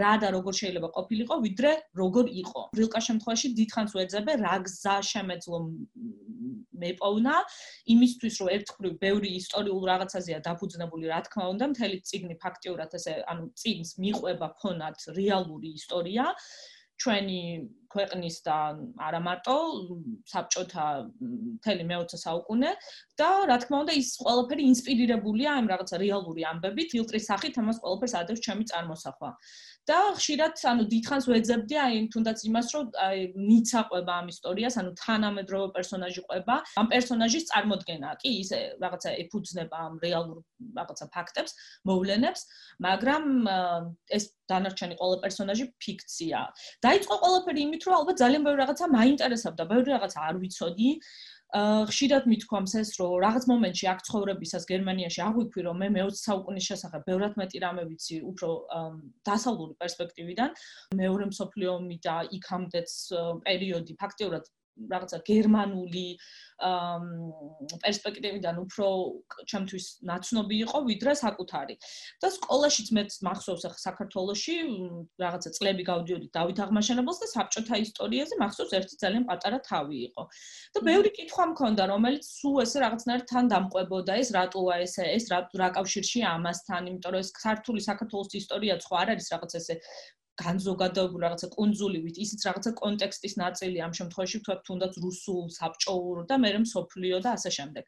რა 0.00 0.12
და 0.22 0.28
როგორ 0.30 0.54
შეიძლება 0.54 0.88
ყოფილიყო, 0.96 1.34
ვიდრე 1.46 1.70
როგორ 2.02 2.26
იყო. 2.42 2.60
ბრილკა 2.74 3.00
შემთხვევაში 3.08 3.48
დიდხანს 3.58 3.92
ვეძებე, 3.98 4.32
რა 4.42 4.56
გზა 4.66 4.96
შემეძლო 5.12 5.58
მეპოვნა 6.82 7.34
იმისთვის, 7.94 8.34
რომ 8.40 8.48
ერთხელ 8.56 8.90
ბევრი 9.04 9.30
ისტორიულ 9.40 9.82
რაღაცაზეა 9.92 10.38
დაფუძნებული, 10.46 11.04
რა 11.10 11.20
თქმა 11.26 11.44
უნდა, 11.54 11.64
მთელი 11.74 11.96
ციგნი 12.08 12.34
ფაქტიურად 12.42 12.90
ესე, 12.98 13.14
ანუ 13.30 13.44
ციგნს 13.60 13.90
მიყვება 14.02 14.48
ფონად 14.62 14.96
რეალური 15.18 15.74
ისტორია. 15.78 16.30
ჩვენი 17.00 17.40
ქვეყნის 17.90 18.36
და 18.46 18.56
არა 19.02 19.20
მარტო 19.24 19.56
საბჭოთა 20.30 20.84
მთელი 21.58 21.86
მე-20 21.90 22.20
საუკუნე 22.22 22.70
და 23.18 23.30
რა 23.50 23.56
თქმა 23.64 23.80
უნდა 23.84 23.96
ის 23.98 24.10
ყველაფერი 24.22 24.68
ინსპირირებულია 24.72 25.56
ამ 25.58 25.70
რაღაცა 25.72 25.98
რეალური 26.04 26.46
ამბებით, 26.52 26.94
ფილტრის 26.94 27.26
სახით 27.30 27.58
ამას 27.62 27.82
ყველაფერს 27.82 28.14
ადევს 28.20 28.44
ჩემი 28.46 28.64
წარმოსახვა. 28.70 29.30
და 29.90 29.98
ხშირად 30.16 30.54
ანუ 30.70 30.84
დიდხანს 30.92 31.26
ვეძებდი 31.30 31.76
აი 31.84 32.00
თუნდაც 32.14 32.44
იმას 32.48 32.68
რომ 32.74 32.90
აი 33.06 33.18
მიცაყვება 33.50 34.12
ამ 34.20 34.26
ისტორიას 34.32 34.78
ანუ 34.82 34.90
თანამედროვე 35.02 35.68
პერსონაჟი 35.76 36.22
ყვება 36.26 36.56
ამ 36.80 36.90
პერსონაჟის 36.94 37.48
წარმოქმნა 37.50 38.10
კი 38.22 38.30
ისე 38.42 38.58
რაღაცა 38.84 39.10
ეფუძნება 39.24 39.76
ამ 39.86 39.94
რეალურ 40.04 40.38
რაღაცა 40.78 41.06
ფაქტებს 41.16 41.56
მოვლენებს 41.90 42.42
მაგრამ 42.86 43.24
ეს 44.18 44.24
დანარჩენი 44.50 44.94
ყველა 45.00 45.16
პერსონაჟი 45.24 45.66
ფიქცია. 45.82 46.38
დაიწყო 46.86 47.14
ყველაფერი 47.22 47.60
იმით 47.66 47.82
რომ 47.86 47.94
ალბათ 48.00 48.16
ძალიან 48.22 48.46
ბევრი 48.46 48.58
რაღაცა 48.62 48.86
მაინტერესებდა 48.94 49.64
ბევრი 49.72 49.88
რაღაცა 49.94 50.18
არ 50.30 50.40
ვიცოდი 50.42 50.90
ხშირად 51.50 52.26
მithქვამს 52.30 52.74
ეს 52.78 52.90
რომ 53.00 53.14
რაღაც 53.24 53.44
მომენტში 53.50 53.86
აქ 53.90 54.02
ცხოვრებისას 54.06 54.66
გერმანიაში 54.70 55.20
აღვიქვი 55.26 55.64
რომ 55.66 55.80
მე 55.82 55.88
მე-20 55.96 56.20
საუკუნის 56.26 56.68
შესახებ 56.70 57.02
ბევრად 57.10 57.34
მეტი 57.40 57.58
რამე 57.64 57.82
ვიცი 57.90 58.16
უფრო 58.30 58.50
დასავლური 59.26 59.74
პერსპექტივიდან. 59.82 60.50
მეორე 60.94 61.24
მსოფლიო 61.32 61.70
ომი 61.74 61.98
და 62.06 62.16
იქამდეც 62.38 62.90
პერიოდი 63.46 63.98
ფაქტიურად 63.98 64.44
რაღაცა 64.88 65.18
გერმანული 65.26 66.06
პერსპექტივიდან 66.60 68.56
უფრო 68.60 68.86
ჩემთვის 69.48 69.84
ნაცნობი 70.04 70.56
იყო 70.64 70.78
ვიდრე 70.88 71.12
საკუთარი. 71.20 71.74
და 72.20 72.28
სკოლაშიც 72.36 72.88
მეც 72.96 73.10
მახსოვს 73.24 73.64
ახ 73.68 73.76
საქართველოში 73.80 74.56
რაღაცა 75.24 75.50
წლები 75.56 75.82
გავდიოდი 75.88 76.28
დავით 76.36 76.58
აღმაშენებელს 76.64 77.20
და 77.22 77.28
საბჭოთა 77.32 77.74
ისტორიაზე 77.86 78.34
მახსოვს 78.44 78.72
ერთი 78.80 78.96
ძალიან 79.04 79.24
პატარა 79.30 79.58
თავი 79.70 79.96
იყო. 80.08 80.22
და 80.76 80.78
ბევრი 80.84 81.10
კითხვა 81.16 81.44
მქონდა, 81.52 81.82
რომელიც 81.92 82.24
სულ 82.28 82.56
ესე 82.64 82.78
რაღაცნაირად 82.84 83.26
თან 83.32 83.44
დამყვებოდა 83.54 84.12
ეს 84.20 84.28
რატოა 84.36 84.74
ესე 84.84 85.04
ეს 85.16 85.24
რა 85.32 85.68
კავშირში 85.80 86.20
ამასთან, 86.34 86.82
იმიტომ 86.92 87.12
რომ 87.16 87.20
ეს 87.24 87.30
ქართული 87.40 87.80
საქართველოს 87.80 88.30
ისტორია 88.40 88.74
სხვა 88.84 88.96
არ 89.00 89.08
არის 89.16 89.26
რაღაც 89.32 89.52
ესე 89.60 89.74
განზოგადებული 90.40 91.24
რაღაცა 91.26 91.48
კონძულივით, 91.56 92.16
ისიც 92.24 92.46
რაღაცა 92.48 92.72
კონტექსტის 92.80 93.34
ნაწილი 93.42 93.84
ამ 93.86 93.92
შემთხვევაში 93.98 94.40
თქვა 94.44 94.56
თუნდაც 94.68 94.98
რუსულ, 95.04 95.44
საბჭოურ 95.56 96.24
და 96.30 96.40
მერე 96.44 96.62
მსოფლიო 96.66 97.20
და 97.24 97.36
ასე 97.38 97.50
შემდეგ. 97.58 97.84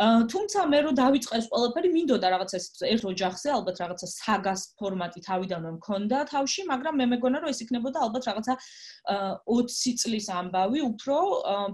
თუმცა 0.00 0.64
მე 0.72 0.78
რო 0.80 0.90
დავიწყეს 0.96 1.46
ყველაფერი, 1.52 1.88
მინდოდა 1.92 2.28
რაღაცა 2.32 2.58
ერთ 2.88 3.02
ოჯახზე, 3.10 3.48
ალბათ 3.52 3.76
რაღაცა 3.84 4.06
საგას 4.08 4.62
ფორმატი 4.80 5.20
თავიდანვე 5.28 5.70
მქონდა 5.76 6.18
თავში, 6.30 6.64
მაგრამ 6.72 6.94
მე 7.00 7.06
მეგონა 7.12 7.42
რომ 7.44 7.52
ეს 7.52 7.60
იქნებოდა 7.64 7.98
ალბათ 8.08 8.24
რაღაცა 8.30 8.54
20 9.44 10.00
წლის 10.00 10.26
ამბავი, 10.40 10.80
უფრო 10.88 11.16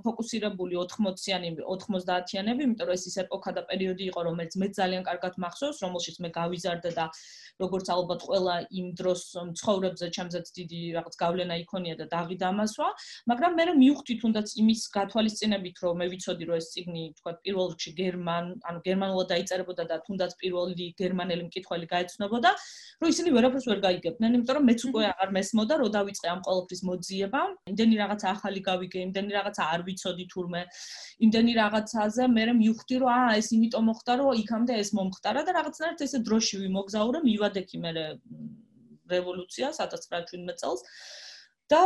ფოკუსირებული 0.03 0.75
80-იანი, 0.75 1.49
90-იანები, 1.63 2.67
იმიტომ 2.67 2.87
რომ 2.91 2.97
ეს 2.99 3.05
ის 3.07 3.17
ეპოქა 3.23 3.51
და 3.55 3.63
პერიოდი 3.71 4.05
იყო, 4.11 4.21
რომელიც 4.27 4.53
მე 4.59 4.69
ძალიან 4.75 5.03
კარგად 5.07 5.39
მახსოვს, 5.47 5.79
რომელშიც 5.87 6.17
მე 6.27 6.31
გავიზარდა 6.35 6.91
და 6.99 7.07
როგორც 7.63 7.87
ალბათ 7.95 8.21
ყველა 8.27 8.55
იმ 8.75 8.87
დროს 8.99 9.23
ცხოვრებზე 9.55 10.07
ჩემზეც 10.19 10.47
დიდი 10.59 10.81
რაღაც 10.99 11.15
გავლენა 11.15 11.55
იქონია 11.63 11.95
და 12.03 12.07
დაღი 12.11 12.37
დამასვა, 12.43 12.89
მაგრამ 13.31 13.53
მე 13.55 13.65
მივხვდი 13.87 14.15
თუნდაც 14.21 14.49
იმის 14.61 14.81
გათვალისწინებით, 14.99 15.77
რომ 15.87 15.95
მე 16.03 16.07
ვიცოდი, 16.11 16.45
რომ 16.51 16.57
ეს 16.61 16.67
ციგნი, 16.75 17.05
თქვა, 17.17 17.33
პირველ 17.47 17.67
რიგში 17.77 17.91
გერმან, 18.17 18.45
ანუ 18.69 18.81
გერმანულად 18.85 19.29
დაიწერებოდა 19.33 19.85
და 19.87 19.97
თუნდაც 20.07 20.33
პირველი 20.41 20.87
გერმანელი 21.01 21.43
მკითხველი 21.49 21.87
გაეცნობოდა, 21.93 22.51
რომ 23.01 23.09
ისინი 23.13 23.31
ვერაფერს 23.37 23.67
ვერ 23.71 23.81
გაიგებდნენ, 23.87 24.37
იმიტომ 24.37 24.57
რომ 24.57 24.65
მეც 24.71 24.81
უკვე 24.89 25.05
აღარ 25.13 25.31
მესმოდა, 25.37 25.75
რომ 25.81 25.91
დავიწყე 25.97 26.29
ამ 26.33 26.41
ყოველფრის 26.47 26.83
მოძიება. 26.91 27.41
იმდენი 27.73 27.95
რაღაცა 28.03 28.27
ახალი 28.37 28.61
გავიგე, 28.71 28.99
იმდენი 29.07 29.31
რაღაცა 29.39 29.63
არ 29.73 29.81
ვიცოდი 29.89 30.25
თურმე. 30.33 30.63
იმდენი 31.27 31.53
რაღაცაზე 31.61 32.23
მე 32.37 32.45
მივხვდი, 32.57 32.95
რომ 33.03 33.11
აა 33.17 33.31
ეს 33.41 33.49
იმიტომ 33.57 33.85
მოხდა, 33.91 34.13
რომ 34.21 34.29
იქამდე 34.43 34.73
ეს 34.83 34.91
მომხდარა 34.97 35.41
და 35.47 35.51
რაღაცნაირად 35.59 36.01
ესე 36.07 36.19
დროში 36.27 36.57
ვიმოგზაურე, 36.63 37.19
მივა 37.27 37.47
მივადექი 37.47 37.79
მე 37.85 37.91
რევოლუცია 39.11 39.71
1917 39.77 40.59
წელს 40.61 40.83
და 41.73 41.83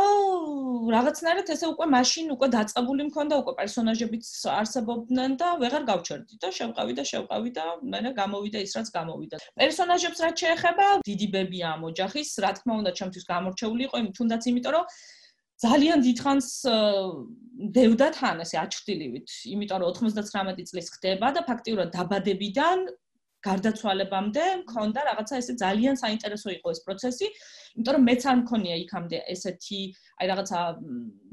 რაღაცნაირად 0.93 1.47
ესე 1.53 1.67
უკვე 1.73 1.85
მაშინ 1.89 2.33
უკვე 2.35 2.47
დაწყებული 2.55 3.05
მქონდა 3.07 3.37
უკვე 3.41 3.53
პერსონაჟებიც 3.59 4.27
არსებობდნენ 4.53 5.31
და 5.41 5.47
ვეღარ 5.61 5.87
გავჩერდი 5.89 6.37
და 6.43 6.51
შევყავი 6.57 6.93
და 6.99 7.05
შევყავი 7.11 7.51
და 7.57 7.65
მე 7.93 8.11
გამოვიდა 8.19 8.61
ის 8.61 8.75
რაც 8.77 8.91
გამოვიდა. 8.97 9.41
პერსონაჟებს 9.57 10.21
რაც 10.25 10.35
შეეხება, 10.45 10.85
დიდი 11.09 11.27
ბებია 11.33 11.67
ამ 11.73 11.81
ოჯახის, 11.89 12.29
რა 12.45 12.51
თქმა 12.61 12.73
უნდა, 12.81 12.91
ჩემთვის 12.99 13.25
გამორჩეული 13.33 13.83
იყო, 13.89 13.97
თუნდაც 14.21 14.41
იმიტომ 14.53 14.73
რომ 14.77 14.85
ძალიან 15.61 15.99
დიდხანს 16.05 16.47
დევდა 17.77 18.07
თან 18.17 18.37
ესე 18.45 18.57
აჩრდილივით, 18.61 19.29
იმიტომ 19.53 19.77
რომ 19.81 19.93
99 19.97 20.69
წლის 20.69 20.87
ხდება 20.93 21.27
და 21.37 21.41
ფაქტიურად 21.49 21.89
დაბადებიდან 21.97 22.79
გარდაცვალებამდე 23.45 24.43
მქონდა 24.61 24.99
რაღაცა 25.09 25.37
ესე 25.41 25.53
ძალიან 25.61 25.95
საინტერესო 26.01 26.49
იყო 26.57 26.73
ეს 26.73 26.79
პროცესი, 26.85 27.27
იმიტომ 27.77 27.93
რომ 27.95 28.03
მეც 28.09 28.21
არ 28.31 28.37
მქონია 28.41 28.75
იქამდე 28.85 29.17
ესეთი 29.33 29.81
აი 30.21 30.25
რაღაცა 30.31 30.59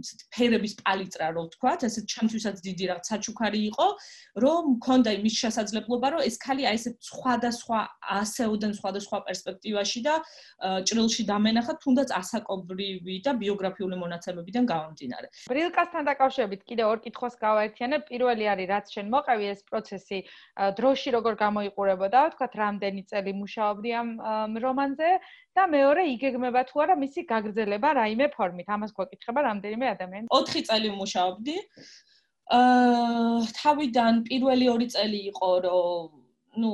ესეთი 0.01 0.25
ფერების 0.33 0.75
პალიტრა 0.81 1.27
რო 1.35 1.43
ვთქვათ, 1.49 1.81
ესეთ 1.89 2.05
ჩემთვისაც 2.09 2.57
დიდი 2.65 2.85
რაღაც 2.89 3.05
საჩუქარი 3.11 3.61
იყო, 3.69 3.87
რომ 4.45 4.63
მქონდა 4.79 5.11
იმის 5.19 5.35
შესაძლებლობა, 5.43 6.07
რომ 6.15 6.21
ეს 6.29 6.37
ხალი 6.41 6.63
აი 6.71 6.79
ესეთ 6.79 6.97
სხვადასხვა 7.09 7.79
ასეოდენ 8.19 8.73
სხვადასხვა 8.79 9.19
პერსპექტივაში 9.29 10.01
და 10.09 10.15
ჭრილში 10.89 11.23
დამენახა 11.29 11.73
თუნდაც 11.83 12.09
ასაკობრივი 12.21 13.17
და 13.27 13.33
ბიოგრაფიული 13.43 13.97
მონაცემებიდან 13.99 14.65
გამომდინარე. 14.73 15.27
ბრილკასთან 15.53 16.03
დაკავშირებით 16.09 16.61
კიდე 16.69 16.83
ორ 16.89 16.99
კითხვას 17.05 17.35
გავაერთიანებ. 17.45 18.01
პირველი 18.09 18.45
არის 18.53 18.69
რაც 18.73 18.87
შენ 18.95 19.07
მოყევი 19.13 19.45
ეს 19.53 19.61
პროცესი 19.69 20.19
დროში 20.79 21.09
როგორ 21.17 21.35
გამოიყურებოდა, 21.45 22.19
ვთქვათ, 22.29 22.53
რამდენი 22.63 23.03
წელი 23.11 23.33
მუშაობდი 23.43 23.91
ამ 24.01 24.09
რომანზე 24.65 25.11
და 25.59 25.63
მეორე 25.67 26.03
იგეგმება 26.29 26.63
თუ 26.69 26.83
არა 26.85 26.95
მისი 27.03 27.25
გაგრძელება 27.33 27.89
რაიმე 28.01 28.27
ფორმით. 28.37 28.69
ამას 28.77 28.93
გვეკითხება 28.99 29.41
რამდენიმე 29.49 29.87
ადამიანი. 29.95 30.27
4 30.33 30.63
წელი 30.69 30.91
მუშაობდი. 31.01 31.57
აა 32.59 33.41
თავიდან 33.61 34.15
პირველი 34.29 34.67
2 34.73 34.89
წელი 34.95 35.21
იყო, 35.33 35.51
რომ 35.67 36.09
ну 36.63 36.71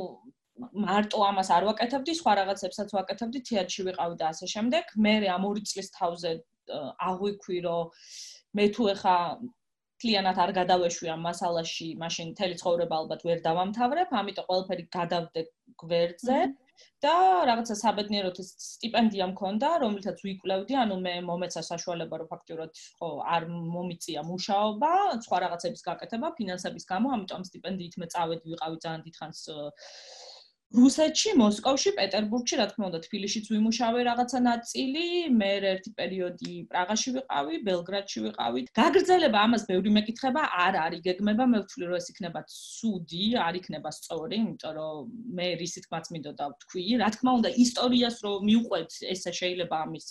მარტო 0.86 1.18
ამას 1.30 1.48
არ 1.50 1.64
ვაკეთებდი, 1.68 2.12
სხვა 2.20 2.32
რაღაცებსაც 2.40 2.88
ვაკეთებდი, 2.94 3.38
თეატრში 3.48 3.82
ვიყავი 3.88 4.16
და 4.20 4.26
ასე 4.30 4.46
შემდეგ. 4.54 4.84
მე 5.04 5.14
ამ 5.34 5.42
2 5.50 5.66
წლის 5.70 5.88
თავზე 5.98 6.30
აღვიქვი, 7.08 7.58
რომ 7.66 7.90
მე 8.54 8.64
თუ 8.74 8.82
ეხა 8.94 9.16
კლიანად 10.04 10.38
არ 10.44 10.50
გადავეშვი 10.58 11.10
ამ 11.14 11.22
მასალაში, 11.28 11.88
მაშინ 12.02 12.30
მთელი 12.34 12.54
ცხოვრება 12.60 12.94
ალბათ 13.02 13.20
ვერ 13.28 13.38
დავამთავრებ, 13.46 14.08
ამიტომ 14.20 14.46
ყველაფერი 14.48 14.84
გადავდე 14.96 15.42
გვერდზე. 15.82 16.38
და 17.04 17.14
რაღაცა 17.50 17.74
საბედნიეროდ 17.80 18.40
სტიპენდია 18.48 19.26
მქონდა, 19.32 19.70
რომელთაც 19.84 20.22
ვიკვლევდი, 20.26 20.78
ანუ 20.84 20.96
მე 21.06 21.14
მომეცა 21.28 21.62
საშუალება, 21.68 22.20
რომ 22.22 22.30
ფაქტურად 22.32 22.82
ხო 23.00 23.10
არ 23.36 23.48
მომიწია 23.74 24.24
მუშაობა, 24.30 24.92
სხვა 25.26 25.42
რაღაცების 25.46 25.86
გაკეთება 25.90 26.32
ფინანსების 26.40 26.88
გამო, 26.92 27.14
ამიტომ 27.18 27.48
სტიპენდიით 27.50 28.00
მე 28.04 28.10
წავედი, 28.16 28.54
ვიყავი 28.54 28.82
ძალიან 28.86 29.06
დიდხანს 29.08 29.44
რუსეთში, 30.74 31.32
მოსკოვში, 31.38 31.90
პეტერბურგში, 31.98 32.56
რა 32.58 32.66
თქმა 32.70 32.86
უნდა, 32.90 33.00
თბილისშიც 33.06 33.50
ვიმუშავე 33.52 34.00
რაღაცა 34.08 34.38
ნაწილი, 34.46 35.04
მე 35.38 35.50
ერთი 35.70 35.90
პერიოდი 35.98 36.54
პრაღაში 36.72 37.14
ვიყავი, 37.16 37.60
ბელგრადში 37.68 38.24
ვიყავი. 38.26 38.64
გაგრძელება 38.80 39.38
ამას 39.46 39.66
ბევრი 39.70 39.94
მეკითხება, 39.98 40.42
არ 40.64 40.80
არის 40.84 41.04
გეგმება, 41.06 41.46
მე 41.54 41.62
ვთვლი 41.62 41.84
რომ 41.90 41.98
ეს 42.00 42.10
იქნება 42.14 42.40
ცუდი, 42.50 43.24
არ 43.46 43.54
იქნება 43.62 43.90
სწორი, 43.98 44.36
იმიტომ 44.42 44.74
რომ 44.80 45.14
მე 45.38 45.48
რისი 45.62 45.80
თქმაც 45.86 46.10
მინდოდა 46.16 46.44
ვთქვი, 46.54 46.82
რა 47.04 47.08
თქმა 47.14 47.30
უნდა, 47.38 47.48
ისტორიას 47.64 48.16
რომ 48.26 48.38
მიუყვეთ, 48.50 48.90
ესე 49.14 49.30
შეიძლება 49.40 49.76
ამის 49.86 50.06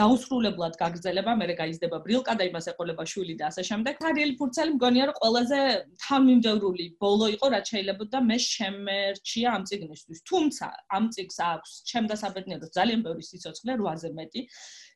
დაუსრულებლად 0.00 0.76
გაგრძელება, 0.80 1.32
მე 1.36 1.54
გაიზდება 1.60 1.98
ბრილკა 2.04 2.34
და 2.40 2.46
იმას 2.48 2.68
ეყოლება 2.72 3.04
შვილი 3.12 3.34
და 3.40 3.48
ასე 3.52 3.62
შემდეგ. 3.68 3.98
კარიელი 4.04 4.34
ფურცელი 4.40 4.72
მგონია 4.76 5.04
რომ 5.10 5.16
ყველაზე 5.20 5.58
თამიმდევრული 6.04 6.86
ბოლო 7.04 7.26
იყო, 7.36 7.46
რაც 7.54 7.66
შეიძლება 7.72 8.04
და 8.14 8.20
მე 8.28 8.38
შემერჩია 8.46 9.48
ამ 9.52 9.62
ციგნისთვის. 9.68 10.18
თუმცა 10.32 10.66
ამ 10.96 11.04
ციგს 11.12 11.36
აქვს 11.52 11.70
ჩემ 11.92 12.06
დასაბედნიეროდ 12.12 12.70
ძალიან 12.78 13.00
ბევრი 13.04 13.22
სიცოცხლე, 13.30 13.72
8-ზე 13.84 14.10
მეტი. 14.16 14.40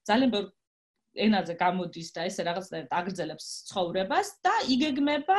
ძალიან 0.09 0.31
ბევრი 0.33 0.49
ენაზე 1.17 1.55
გამოდის 1.61 2.09
და 2.17 2.25
ესე 2.29 2.45
რაღაცნაირად 2.47 2.93
აგრძელებს 3.01 3.47
ცხოვრებას 3.71 4.29
და 4.47 4.55
იგეგმება 4.75 5.39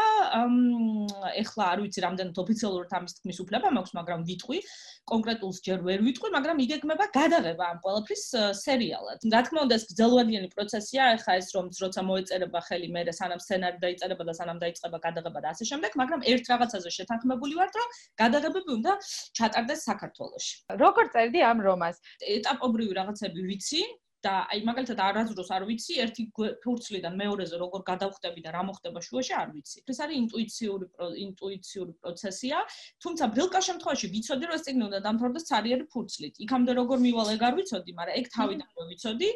ეხლა 1.42 1.64
არ 1.74 1.82
ვიცი 1.86 2.04
რამდენად 2.06 2.40
ოფიციალურად 2.44 2.96
ამის 2.98 3.18
თქმის 3.20 3.42
უფლება 3.44 3.72
მაქვს 3.78 3.94
მაგრამ 3.98 4.26
ვიტყვი. 4.30 4.60
კონკრეტულს 5.08 5.58
ჯერ 5.64 5.80
ვერ 5.88 6.02
ვიტყვი 6.04 6.30
მაგრამ 6.36 6.58
იგეგმება 6.66 7.06
გადაღება 7.16 7.64
ამ 7.72 7.78
ყველაფრის 7.84 8.24
სერიალად. 8.60 9.20
რა 9.24 9.42
თქმა 9.48 9.60
უნდა 9.66 9.76
ეს 9.80 9.86
გრძელვადიანი 9.92 10.50
პროცესია 10.52 11.04
ეხლა 11.16 11.34
ეს 11.40 11.48
რომ 11.56 11.66
როცა 11.84 12.02
მოეწერება 12.10 12.60
ხელი 12.68 12.90
მე 12.92 13.02
სანამ 13.20 13.40
სცენარი 13.40 13.78
დაიწერება 13.86 14.24
და 14.28 14.34
სანამ 14.40 14.60
დაიწყება 14.64 14.98
გადაღება 15.08 15.40
და 15.44 15.48
ასე 15.56 15.64
შემდეგ 15.72 15.92
მაგრამ 16.02 16.22
ერთ 16.34 16.46
რაღაცაზე 16.52 16.90
შეთანხმებული 16.98 17.54
ვართ 17.60 17.74
რომ 17.80 17.88
გადაღებები 18.24 18.70
უნდა 18.78 18.92
ჩატარდეს 19.40 19.82
საქართველოში. 19.90 20.54
როგორ 20.84 21.06
წერდი 21.16 21.40
ამ 21.52 21.60
რომანს 21.68 21.98
ეტაპობრივი 22.36 22.94
რაღაცები 23.00 23.40
ვიცი 23.48 23.82
და 24.26 24.34
აი 24.54 24.62
მაგალითად 24.68 25.00
არაზროს 25.08 25.50
არ 25.54 25.64
ვიცი 25.70 25.94
ერთი 26.04 26.24
ფურცლიდან 26.64 27.14
მეორეზე 27.22 27.60
როგორ 27.62 27.82
გადავხტები 27.90 28.42
და 28.46 28.54
რა 28.56 28.64
მოხდება 28.70 29.00
შუაში 29.08 29.34
არ 29.42 29.50
ვიცი. 29.54 29.78
ეს 29.94 30.00
არის 30.04 30.18
ინტუიციური 30.24 30.86
ინტუიციური 31.28 31.94
პროცესია, 32.02 32.58
თუმცა 33.04 33.24
ბრილკა 33.38 33.62
შემთხვევაში 33.68 34.08
ვიცოდი 34.16 34.44
რომ 34.50 34.58
ეს 34.58 34.66
წიგნი 34.66 34.84
უნდა 34.90 35.00
დამთავრდეს 35.08 35.48
ცარიერი 35.52 35.86
ფურცლით. 35.94 36.36
იქამდე 36.48 36.72
როგორ 36.82 36.98
მივალ 37.08 37.28
ეგ 37.38 37.42
არ 37.48 37.54
ვიცოდი, 37.62 37.92
მაგრამ 38.00 38.18
ეგ 38.20 38.26
თავიდან 38.38 38.70
ვიცოდი. 38.92 39.30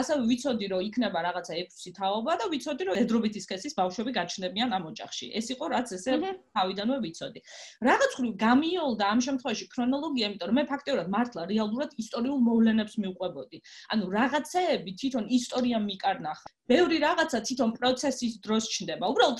ასევე 0.00 0.20
ვიცოდი 0.30 0.66
რომ 0.72 0.80
იქნება 0.88 1.18
რაღაცა 1.26 1.52
ექვსი 1.62 1.90
თაობა 1.98 2.32
და 2.40 2.44
ვიცოდი 2.52 2.82
რომ 2.88 2.96
ედრობითი 3.02 3.40
სქესის 3.44 3.76
ბავშვები 3.76 4.12
გაჩნდებიან 4.16 4.70
ამ 4.72 4.84
ოჯახში. 4.92 5.26
ეს 5.36 5.46
იყო 5.52 5.64
რაც 5.74 5.88
ესე 5.96 6.12
თავიდანვე 6.56 6.96
ვიცოდი. 7.04 7.40
რაღაც 7.88 8.10
ხრი 8.16 8.30
გამიოლდა 8.44 9.04
ამ 9.12 9.20
შემთხვევაში 9.26 9.66
ქრონოლოგია, 9.74 10.24
იმიტომ 10.32 10.48
რომ 10.48 10.56
მე 10.60 10.64
ფაქტობრივად 10.72 11.08
მართლა 11.16 11.42
რეალურად 11.52 11.90
ისტორიულ 12.02 12.40
მოვლენებს 12.48 12.94
მიუყვებოდი. 13.02 13.58
ანუ 13.92 14.04
რაღაცეები 14.16 14.90
თვითონ 15.00 15.24
ისტორია 15.38 15.78
მიკარნახა. 15.88 16.48
ბევრი 16.72 16.96
რაღაცა 17.04 17.38
თვითონ 17.46 17.70
პროცესის 17.76 18.34
დროს 18.44 18.64
ჩნდება. 18.72 19.04
უბრალოდ 19.12 19.38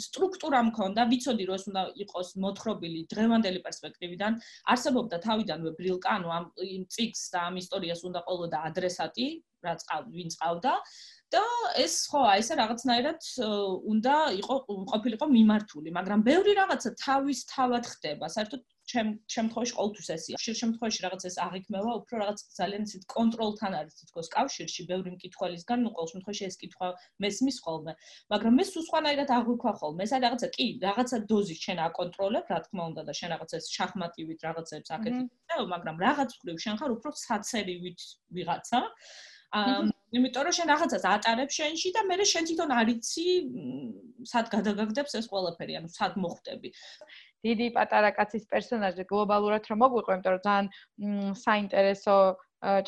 სტრუქტურა 0.00 0.60
მქონდა, 0.70 1.00
ვიცოდი 1.12 1.44
რომ 1.50 1.56
ეს 1.60 1.64
უნდა 1.70 1.82
იყოს 2.04 2.28
მოთხრობილი 2.44 3.00
დღევანდელი 3.12 3.60
პერსპექტივიდან. 3.66 4.32
არსებობდა 4.72 5.16
თავიდანვე 5.26 5.70
ბრილკა, 5.76 6.08
ანუ 6.16 6.28
ამ 6.38 6.44
წიგს 6.94 7.22
და 7.34 7.38
ამ 7.50 7.54
ისტორიას 7.62 8.00
უნდა 8.08 8.20
ყოლოდა 8.28 8.58
ადრესატი, 8.70 9.26
რაც 9.66 9.80
ვინ 10.14 10.28
წავდა 10.34 10.74
და 11.30 11.42
ეს 11.78 11.94
ხო 12.10 12.20
აი 12.26 12.42
ესე 12.42 12.54
რაღაცნაირად 12.58 13.20
უნდა 13.92 14.14
იყო 14.40 14.54
ყოფილიყო 14.92 15.26
მიმართული, 15.30 15.88
მაგრამ 15.98 16.20
ბევრი 16.26 16.52
რაღაცა 16.58 16.90
თავის 17.06 17.40
თავად 17.54 17.84
ხდება. 17.86 18.26
საერთოდ 18.34 18.62
ჩემ 18.90 19.10
შემთხვევაში 19.30 19.74
ყოველთვის 19.78 20.08
ესია. 20.14 20.36
ხშირ 20.40 20.56
შემთხვევაში 20.60 21.00
რაღაც 21.06 21.22
ეს 21.30 21.36
აღიქმევა, 21.46 21.90
უფრო 22.00 22.14
რაღაც 22.22 22.38
ძალიან 22.58 22.82
ისეთ 22.88 23.02
კონტროლთან 23.14 23.72
არის 23.80 23.94
თითქოს 24.00 24.28
კავშირში 24.34 24.82
ბევრი 24.90 25.10
მკითხველისგან, 25.14 25.78
ну 25.84 25.90
ყოველ 25.94 26.08
შემთხვევაში 26.12 26.44
ეს 26.50 26.56
კითხვა 26.62 26.88
მესმის 27.22 27.56
ხოლმე. 27.64 27.92
მაგრამ 28.34 28.52
მე 28.58 28.64
სულ 28.70 28.84
სხვანაირად 28.90 29.30
აღვიქვა 29.38 29.72
ხოლმე. 29.80 30.02
არის 30.10 30.24
რაღაცა 30.26 30.48
კი, 30.56 30.66
რაღაცა 30.86 31.16
დოზი 31.30 31.56
შენ 31.64 31.78
აკონტროლებ, 31.86 32.44
რა 32.50 32.58
თქმა 32.66 32.82
უნდა 32.90 33.02
და 33.06 33.12
შენ 33.20 33.28
რაღაცა 33.34 33.56
ეს 33.60 33.66
შახმატივით 33.76 34.40
რაღაცებს 34.46 34.90
აკეთებ, 34.96 35.28
მაგრამ 35.74 35.96
რაღაც 36.06 36.30
ხრივ 36.40 36.56
შენ 36.64 36.74
ხარ 36.80 36.90
უფრო 36.98 37.10
საცერივით 37.26 38.00
ვიღაცა. 38.34 38.80
აა 39.50 39.90
იმიტომ 40.10 40.42
რომ 40.46 40.54
შენ 40.56 40.70
რაღაცას 40.74 41.04
ატარებ 41.06 41.50
შენში 41.54 41.90
და 41.94 42.02
მე 42.06 42.16
შენ 42.26 42.46
თვითონ 42.50 42.70
არიცი 42.74 43.26
სად 44.26 44.46
გადაგაგდებს 44.50 45.14
ეს 45.20 45.26
ყველაფერი, 45.30 45.76
ანუ 45.80 45.90
სად 45.94 46.16
მოხდები. 46.18 46.70
დიდი 47.46 47.66
პატარა 47.76 48.10
კაცის 48.18 48.44
პერსონაჟი 48.50 49.06
გლობალურად 49.06 49.64
რომ 49.70 49.78
მოგვიყო, 49.84 50.10
იმიტომ 50.16 50.34
რომ 50.34 50.42
ძალიან 50.46 50.66
საინტერესო 51.44 52.16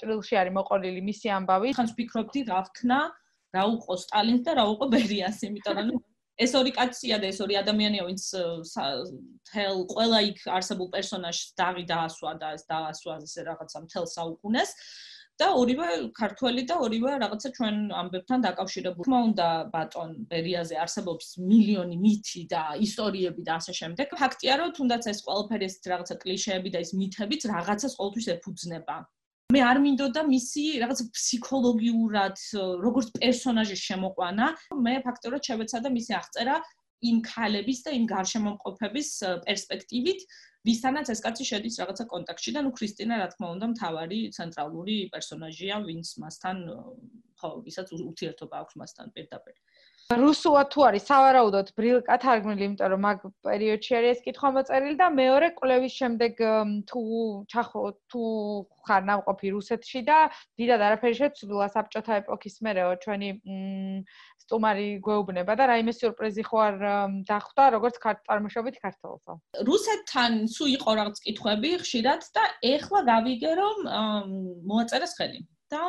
ჭრილში 0.02 0.34
არის 0.42 0.56
მოყოლილი 0.58 1.00
მისი 1.08 1.28
ამბავი. 1.38 1.68
ხანს 1.78 1.94
ვფიქრობდი 1.94 2.40
რა 2.50 2.60
ვქნა, 2.68 2.98
რა 3.54 3.62
უყო 3.70 3.94
სტალინს 4.02 4.42
და 4.42 4.52
რა 4.58 4.64
უყო 4.74 4.86
ბერიას, 4.92 5.38
იმიტომ 5.46 5.78
რომ 5.78 5.88
ეს 6.42 6.52
ორი 6.58 6.72
კაცია 6.74 7.16
და 7.22 7.30
ეს 7.30 7.38
ორი 7.44 7.54
ადამიანია, 7.62 8.02
ვინც 8.08 8.22
თელ 9.46 9.76
ყველა 9.94 10.18
იქ 10.32 10.38
არსებულ 10.58 10.88
პერსონაჟს 10.90 11.54
დავი 11.54 11.84
დაასვა 11.86 12.32
და 12.42 12.48
ეს 12.56 12.64
დაასვა 12.66 13.12
ესე 13.22 13.40
რაღაცა 13.46 13.78
მთელ 13.86 14.06
საუკუნეს. 14.10 14.70
და 15.40 15.48
ორივე 15.56 15.88
ქართველი 16.16 16.62
და 16.68 16.76
ორივე 16.84 17.12
რაღაცა 17.22 17.48
ჩვენ 17.56 17.76
ამბებთან 18.00 18.38
დაკავშირებული. 18.46 19.06
თქმა 19.06 19.20
უნდა, 19.28 19.46
ბატონ 19.72 20.10
ბერიაზე 20.32 20.76
არსებობს 20.84 21.26
მილიონი 21.50 21.96
მითი 22.04 22.42
და 22.52 22.62
ისტორიები 22.86 23.42
და 23.48 23.52
ასე 23.60 23.72
შემდეგ. 23.80 24.06
ფაქტია, 24.22 24.52
რომ 24.60 24.70
თუნდაც 24.76 25.02
ეს 25.12 25.18
ყველაფერი 25.26 25.64
ეს 25.70 25.76
რაღაცა 25.92 26.14
კლიშეები 26.22 26.68
და 26.74 26.78
ეს 26.84 26.90
მითებიც 27.00 27.42
რაღაცას 27.52 27.92
ყოველთვის 27.98 28.26
ეფუძნება. 28.36 28.96
მე 29.52 29.60
არ 29.68 29.78
მინდოდა 29.84 30.20
მისი 30.32 30.62
რაღაც 30.80 31.00
ფსიქოლოგიურად 31.12 32.36
როგორც 32.84 33.08
პერსონაჟის 33.20 33.80
შემოყვანა. 33.88 34.46
მე 34.84 34.94
ფაქტობრივად 35.06 35.42
შევეცადა 35.48 35.88
მისი 35.92 36.12
აღწერა 36.20 36.54
იმ 37.10 37.18
ქალების 37.26 37.80
და 37.86 37.90
იმ 37.98 38.04
გარშემოყოფების 38.12 39.10
პერსპექტივით, 39.46 40.20
ვისთანაც 40.68 41.10
ეს 41.14 41.20
კაცი 41.24 41.44
შედის 41.50 41.78
რაღაცა 41.82 42.04
კონტაქტში 42.12 42.54
და 42.54 42.60
ნუ 42.62 42.70
ქრისტინა 42.78 43.18
რა 43.18 43.28
თქმა 43.34 43.48
უნდა 43.56 43.66
მთავარი 43.74 44.18
ცენტრალური 44.36 44.96
პერსონაჟია 45.14 45.80
ვინც 45.86 46.12
მასთან 46.22 46.56
ხო, 47.42 47.50
ვისაც 47.66 47.90
ურთიერთობა 47.98 48.56
აქვს 48.62 48.78
მასთან 48.82 49.06
პირდაპირ. 49.16 49.56
რუსულად 50.20 50.68
თუ 50.72 50.80
არის 50.88 51.04
სავარაუდოდ 51.08 51.68
ბრილკა 51.78 52.16
თარგმნილი, 52.22 52.64
იმიტომ 52.68 52.88
რომ 52.92 53.00
მაგ 53.06 53.18
პერიოდში 53.46 53.92
არის 53.98 54.10
ეს 54.12 54.20
კითხვა 54.26 54.48
მოწერილი 54.56 54.96
და 55.00 55.06
მეორე 55.16 55.48
კვლევის 55.58 55.94
შემდეგ 56.00 56.32
თუ 56.90 57.02
ჩახო 57.52 57.82
თუ 58.12 58.22
ხარ 58.88 59.02
ნამყოფი 59.08 59.48
რუსეთში 59.56 60.00
და 60.08 60.18
დიდად 60.58 60.80
არაფერი 60.88 61.16
შეცვლილა 61.20 61.68
საბჭოთა 61.74 62.12
ეპოქის 62.22 62.56
მერეო 62.66 62.92
ჩვენი 63.04 63.30
სტუმარი 64.42 64.88
გვეუბნება 65.06 65.52
და 65.58 65.64
რაიმე 65.70 65.92
სიურპრიზი 65.96 66.42
ხო 66.48 66.58
არ 66.66 66.76
დახვდა 67.30 67.64
როგორც 67.76 67.96
ქართ 68.02 68.18
წარმოშობით 68.26 68.76
ქართულსო. 68.82 69.32
რუსეთთან 69.68 70.32
სულ 70.54 70.68
იყო 70.76 70.90
რაღაც 70.98 71.16
კითხვები 71.26 71.70
ხშირად 71.82 72.22
და 72.36 72.44
ეხლა 72.74 73.00
გავიგე 73.12 73.52
რომ 73.62 73.76
მოაწერეს 74.66 75.12
ხელი 75.18 75.40
და 75.72 75.82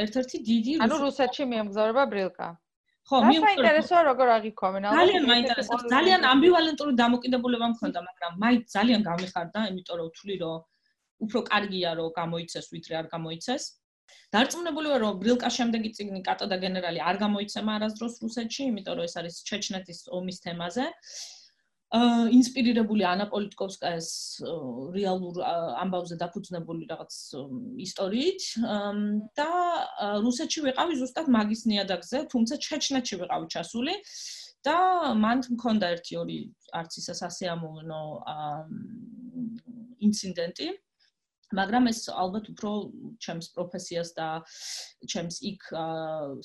ერთ-ერთი 0.00 0.36
დიდი 0.48 0.72
ანუ 0.86 0.96
რუსეთში 1.06 1.44
მიემგზავრება 1.50 2.04
ბრილკა. 2.14 2.48
ხო, 3.08 3.16
მიინტერესო 3.26 3.96
როგორ 4.10 4.28
აღიქვამენ. 4.36 4.82
ძალიან 4.98 5.24
მაინტერესებს. 5.32 5.82
ძალიან 5.94 6.22
ამბივალენტური 6.32 6.92
დამოკიდებულება 7.02 7.66
მქონდა, 7.74 8.00
მაგრამ 8.08 8.32
მაინც 8.44 8.64
ძალიან 8.76 9.00
გამიხარდა, 9.10 9.60
იმიტომ 9.70 9.96
რომ 10.00 10.08
ვთვლი 10.10 10.36
რომ 10.44 10.58
უფრო 11.24 11.38
კარგია 11.52 11.90
რომ 11.98 12.08
გამოიცეს, 12.20 12.66
ვიდრე 12.74 12.94
არ 13.00 13.06
გამოიცეს. 13.14 13.62
დარწმუნებული 14.34 14.88
ვარ 14.92 15.00
რომ 15.04 15.14
ბრილკა 15.22 15.50
შემდეგი 15.58 15.90
ციგნი 15.96 16.20
კატო 16.28 16.46
და 16.50 16.56
გენერალი 16.64 17.00
არ 17.10 17.16
გამოიცემა 17.24 17.70
არასდროს 17.78 18.14
რუსეთში, 18.24 18.62
იმიტომ 18.70 18.94
რომ 18.98 19.04
ეს 19.08 19.14
არის 19.20 19.36
ჩეჩნეთის 19.48 19.98
ომის 20.18 20.38
თემაზე. 20.44 20.86
ინსპირირებული 21.90 23.02
ანა 23.02 23.26
პოლიტკოვსკაის 23.32 24.08
რეალურ 24.94 25.40
ამბავზე 25.82 26.18
დაფუძნებული 26.20 26.86
რაღაც 26.86 27.16
ისტორიით 27.86 28.44
და 29.34 29.48
რუსეთში 30.22 30.62
ვიყავი 30.70 31.00
ზუსტად 31.00 31.26
მაგის 31.34 31.64
ნიადაგზე, 31.66 32.22
თუმცა 32.30 32.60
ჩეჩნეთში 32.62 33.18
ვიყავი 33.24 33.50
ჩასული 33.50 33.94
და 34.62 34.76
მანდ 35.18 35.50
მქონდა 35.56 35.90
ერთი 35.98 36.14
ორი 36.22 36.38
არც 36.78 36.92
ისე 37.02 37.14
სასიამოვნო 37.26 38.02
ინციდენტი. 40.06 40.68
მაგრამ 41.58 41.90
ეს 41.90 42.00
ალბათ 42.14 42.48
უფრო 42.52 42.70
ჩემს 43.24 43.46
პროფესიას 43.54 44.10
და 44.18 44.26
ჩემს 45.12 45.36
იქ 45.50 45.66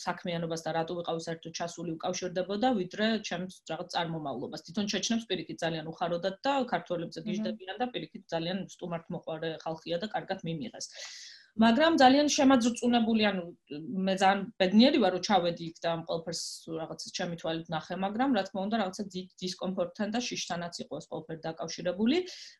საქმიანობას 0.01 0.65
და 0.65 0.73
რატო 0.77 0.97
ვიყავი 0.99 1.21
საერთოდ 1.25 1.53
ჩასული 1.59 1.93
უკავშირდებოდა, 1.97 2.71
ვიდრე 2.79 3.07
ჩემს 3.29 3.61
რაღაც 3.69 3.93
წარმომავლობას. 3.95 4.65
თვითონ 4.65 4.89
ჩეჩნებს 4.93 5.27
პირიქით 5.29 5.57
ძალიან 5.61 5.85
უხაროდათ 5.93 6.37
და 6.41 6.53
ქართველებზე 6.73 7.25
გიждდებიან 7.29 7.77
და 7.81 7.85
პირიქით 7.93 8.23
ძალიან 8.33 8.65
სტუმართ 8.73 9.05
მოყარე 9.13 9.51
ხალხია 9.61 10.01
და 10.01 10.07
კარგად 10.15 10.41
მიმიღეს. 10.49 10.89
მაგრამ 11.55 11.93
ძალიან 11.99 12.27
შემაძრწუნებული, 12.35 13.23
ანუ 13.31 13.43
მე 14.07 14.13
ძალიან 14.19 14.39
ბედნიერი 14.59 14.99
ვარ, 14.99 15.11
რომ 15.15 15.23
ჩავედი 15.27 15.63
იქ 15.71 15.77
და 15.79 15.87
ამ 15.95 16.01
ყველაფერს 16.07 16.41
რაღაცა 16.67 17.07
ჩემი 17.15 17.35
თვალით 17.39 17.67
ნახე, 17.71 17.95
მაგრამ 18.05 18.29
რა 18.35 18.43
თქმა 18.47 18.59
უნდა, 18.67 18.75
რაღაცა 18.81 19.03
დისკომფორტთან 19.39 20.07
და 20.11 20.19
შიშთანაც 20.27 20.73
იყო 20.83 20.93
ეს 20.99 21.05
ყველაფერი 21.11 21.41
დაკავშირებული. 21.47 22.17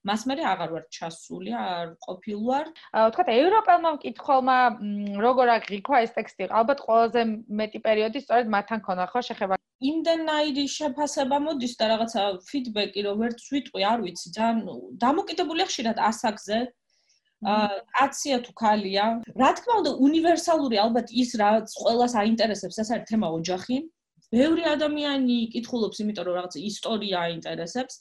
მას 0.07 0.21
მე 0.31 0.33
აღარ 0.53 0.69
ვარ 0.75 0.85
ჩასული, 0.95 1.51
არ 1.59 1.87
ყოფილ 2.07 2.39
ვარ. 2.47 2.65
ვთქვათ, 2.95 3.27
ევროპელმა 3.35 3.89
მკითხველმა 3.99 4.57
როგორ 5.27 5.47
აღიქვა 5.59 5.97
ეს 6.07 6.11
ტექსტი? 6.15 6.43
ალბათ 6.55 6.79
ყველაზე 6.87 7.21
მეტი 7.59 7.79
პერიოდი 7.83 8.19
სწორედ 8.23 8.47
მათთან 8.55 8.79
ქონა, 8.87 9.11
ხო, 9.11 9.19
შეხება 9.27 9.55
იმდენაირი 9.83 10.65
შეფასება 10.71 11.37
მოდის 11.45 11.73
და 11.79 11.85
რაღაცა 11.91 12.21
ფიდბეკი 12.47 13.01
რო 13.05 13.13
ვერც 13.19 13.41
ვიტყვი, 13.51 13.83
არ 13.91 13.99
ვიცი, 14.07 14.27
ძალიან 14.37 14.59
დამოკიდებულია 15.03 15.65
ხშირად 15.67 15.97
ასაკზე. 16.09 16.59
კაცია 17.45 18.37
თუ 18.45 18.51
ქალია. 18.61 19.05
რა 19.41 19.49
თქმა 19.57 19.73
უნდა, 19.81 19.91
უნივერსალური 20.07 20.77
ალბათ 20.85 21.07
ის 21.13 21.29
რაც 21.41 21.67
ყველას 21.81 22.13
აინტერესებს, 22.21 22.79
ეს 22.81 22.89
არის 22.93 23.09
თემა 23.11 23.27
ოჯახი. 23.37 23.77
ბევრი 24.33 24.63
ადამიანი 24.75 25.37
კითხულობს, 25.53 26.01
იმიტომ 26.01 26.25
რომ 26.25 26.35
რაღაც 26.39 26.53
ისტორია 26.71 27.17
აინტერესებს. 27.27 27.95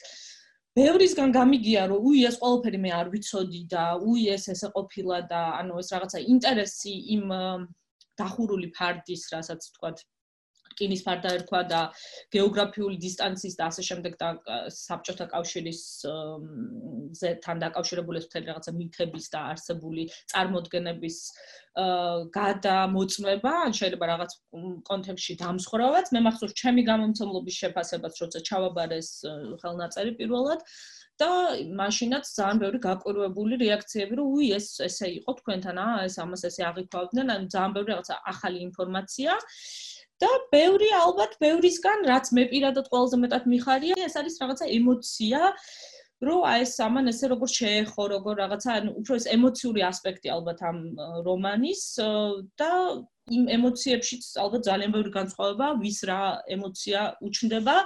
ბევრისგან 0.74 1.30
გამიგია, 1.30 1.82
რომ 1.90 1.98
უი 2.08 2.20
ეს 2.28 2.36
ყველაფერი 2.42 2.78
მე 2.84 2.90
არ 3.00 3.06
ვიცოდი 3.12 3.60
და 3.70 3.84
უი 4.02 4.22
ეს 4.34 4.44
ესე 4.54 4.68
ყოფილა 4.74 5.18
და 5.30 5.42
ანუ 5.60 5.74
ეს 5.82 5.88
რაღაცა 5.94 6.18
ინტერესი 6.34 6.94
იმ 7.14 7.24
დახურული 8.18 8.68
ფარდის, 8.74 9.22
რასაც 9.34 9.60
თქვათ, 9.74 10.02
რკინის 10.74 11.02
ფარდა 11.06 11.34
ერქვა 11.38 11.62
და 11.72 11.80
გეოგრაფიული 12.36 13.00
დისტანციის 13.06 13.58
და 13.58 13.70
ასე 13.70 13.82
შემდეგ 13.88 14.18
და 14.20 14.28
საბჭოთა 14.76 15.26
კავშირის 15.34 15.82
ზეთან 17.22 17.62
დაკავშირებული 17.64 18.20
ეს 18.20 18.26
მთელი 18.30 18.50
რაღაცა 18.52 18.72
მითების 18.78 19.26
და 19.34 19.44
არსებული 19.54 20.08
წარმოდგენების 20.34 21.18
გადამოწმება, 21.74 23.52
ან 23.66 23.72
შეიძლება 23.74 24.06
რაღაც 24.10 24.34
კონტექსტში 24.86 25.34
დამსხვრევაც, 25.42 26.12
მე 26.14 26.20
მახსოვს 26.26 26.54
ჩემი 26.60 26.82
გამომცემლობის 26.86 27.56
შეფასებას, 27.62 28.20
როცა 28.22 28.42
ჩავაბარეს 28.50 29.10
ხელნაწერი 29.62 30.14
პირველად. 30.20 30.62
და 31.14 31.30
მაშინაც 31.78 32.26
ძალიან 32.26 32.58
ბევრი 32.58 32.78
გაკვირვებული 32.82 33.58
რეაქციები 33.62 34.16
რომ 34.18 34.30
უი 34.34 34.46
ეს 34.56 34.66
ესე 34.82 35.10
იყო 35.22 35.34
თქვენთან 35.40 35.76
აა 35.78 36.00
ეს 36.10 36.16
ამას 36.18 36.42
ესე 36.50 36.62
აღიქვავდნენ. 36.70 37.26
ან 37.34 37.42
ძალიან 37.54 37.74
ბევრი 37.76 37.90
რაღაცა 37.94 38.16
ახალი 38.34 38.58
ინფორმაცია 38.68 39.32
და 40.22 40.30
ბევრი 40.54 40.90
ალბათ 40.98 41.34
ბევრისგან 41.42 42.04
რაც 42.10 42.30
მე 42.38 42.44
პირადად 42.52 42.90
ყველაზე 42.92 43.18
მეტად 43.24 43.48
მიხარია 43.54 43.98
ეს 44.06 44.14
არის 44.20 44.38
რაღაცა 44.42 44.70
ემოცია 44.78 45.40
რომ 46.28 46.44
აი 46.50 46.60
ეს 46.66 46.74
ამან 46.86 47.10
ესე 47.12 47.30
როგორ 47.32 47.50
შეეხო 47.54 48.04
როგორ 48.14 48.34
რაღაცა 48.42 48.70
ანუ 48.80 48.90
უფრო 49.00 49.18
ეს 49.20 49.26
ემოციური 49.36 49.82
ასპექტი 49.90 50.28
ალბათ 50.36 50.62
ამ 50.70 50.78
რომანის 51.26 51.82
და 52.60 52.70
იმ 53.32 53.44
ემოციებშიც 53.56 54.24
ალბათ 54.44 54.66
ძალიან 54.68 54.90
ბევრი 54.94 55.10
განსხვავება 55.16 55.66
ვის 55.80 55.98
რა 56.10 56.20
ემოცია 56.56 57.02
უჩნდება 57.24 57.76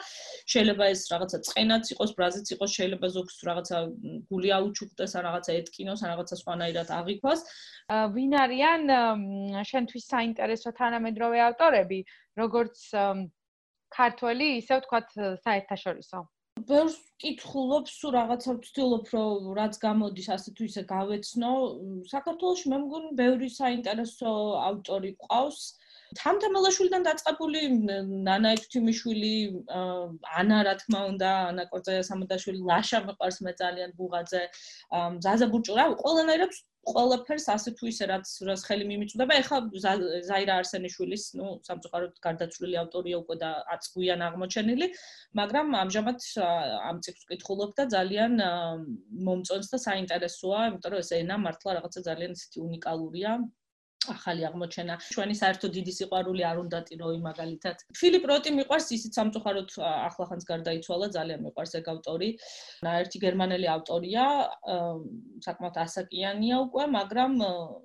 შეიძლება 0.54 0.84
ეს 0.94 1.02
რაღაცა 1.12 1.38
წენაც 1.48 1.84
იყოს 1.94 2.10
ბრაზიც 2.18 2.46
იყოს 2.58 2.70
შეიძლება 2.78 3.10
ზოგს 3.16 3.36
რაღაცა 3.48 3.78
გული 4.30 4.50
აუჩუქდეს 4.58 5.14
ან 5.14 5.22
რაღაცა 5.28 5.58
ეთკინოს 5.62 6.02
ან 6.02 6.10
რაღაცა 6.14 6.40
სხვანაირად 6.42 6.88
აღიქვას 6.98 7.40
ვინ 7.88 8.32
არიან 8.44 8.82
შენთვის 9.64 10.08
საინტერესო 10.12 10.72
თანამედროვე 10.80 11.38
ავტორები, 11.48 12.00
როგორც 12.36 12.82
ქართველი, 13.94 14.48
ისე 14.60 14.80
ვთქვათ, 14.80 15.14
საერთაშორისო? 15.44 16.20
ბევრს 16.68 16.96
კითხულობს, 17.22 17.94
სულ 17.98 18.12
რაღაცა 18.14 18.54
ვცდილობ, 18.58 19.10
რომ 19.14 19.46
რაც 19.58 19.74
გამოდის, 19.82 20.28
ასე 20.36 20.54
თუ 20.54 20.62
ისე 20.68 20.82
გავეცნო. 20.92 21.52
საქართველოს 22.12 22.62
მე 22.70 22.78
მგონი 22.84 23.10
ბევრი 23.18 23.48
საინტერესო 23.58 24.32
ავტორი 24.68 25.10
ყავს. 25.26 25.60
თამთამელაშვილიდან 26.16 27.02
დაწყებული 27.04 27.60
ნანა 28.28 28.52
ექვთიმიშვილი, 28.56 29.34
ანა 30.40 30.58
რა 30.68 30.74
თქმა 30.80 31.00
უნდა, 31.12 31.32
ანა 31.50 31.64
კორწეა-სამოდაშვილი, 31.72 32.60
ლაშა 32.70 33.00
მეყარს 33.08 33.38
მე 33.44 33.52
ძალიან 33.60 33.90
ბუღაძე, 33.98 34.42
ზაზა 35.24 35.46
ბურჭურა, 35.52 35.84
ყველანაირად 36.00 36.52
ყველაფერს 36.86 37.46
ასე 37.52 37.72
თუ 37.78 37.88
ისე 37.90 38.06
რაც 38.08 38.30
რას 38.48 38.62
ხელი 38.68 38.84
მიმიწვდება, 38.88 39.36
ეხლა 39.42 39.58
ზაირა 40.28 40.54
არსენიშვილის, 40.62 41.24
ну, 41.38 41.46
სამწუხაროდ 41.66 42.14
გარდაცვლილი 42.24 42.78
ავტორია 42.82 43.20
უკვე 43.22 43.36
და 43.42 43.50
აწყვიან 43.74 44.24
აღმოჩენილი, 44.28 44.88
მაგრამ 45.40 45.76
ამჟამად 45.82 46.18
ამ 46.88 47.02
ციკლს 47.04 47.28
კითხულობ 47.32 47.76
და 47.80 47.88
ძალიან 47.96 48.40
მომწონს 49.28 49.68
და 49.74 49.78
საინტერესოა, 49.84 50.60
იმიტომ 50.72 50.92
რომ 50.96 51.04
ეს 51.04 51.12
ენა 51.20 51.36
მართლა 51.44 51.78
რაღაცა 51.78 52.00
ძალიან 52.08 52.38
ისეთი 52.38 52.64
უნიკალურია. 52.68 53.36
ახალი 54.16 54.42
აღმოჩენა. 54.48 54.94
ჩვენი 55.14 55.34
საერთო 55.40 55.66
დიდი 55.76 55.92
სიყვარული 55.98 56.42
არ 56.50 56.56
უნდა 56.64 56.78
ტირო 56.88 57.08
იმ 57.16 57.22
მაგალითად. 57.30 57.76
ფილიპ 57.98 58.24
როტი 58.30 58.50
მიყვარს 58.58 58.88
ისიც 58.96 59.12
სამწუხაროდ 59.18 59.68
ახლახანს 60.08 60.44
გარდაიცვალა, 60.52 61.06
ძალიან 61.16 61.40
მიყვარს 61.46 61.72
ეგ 61.80 61.86
ავტორი. 61.94 62.28
ერთი 63.00 63.18
გერმანელი 63.24 63.66
ავტორია, 63.76 64.24
საკმაოდ 65.46 65.76
ასაკიანია 65.84 66.56
უკვე, 66.66 66.84
მაგრამ 66.98 67.32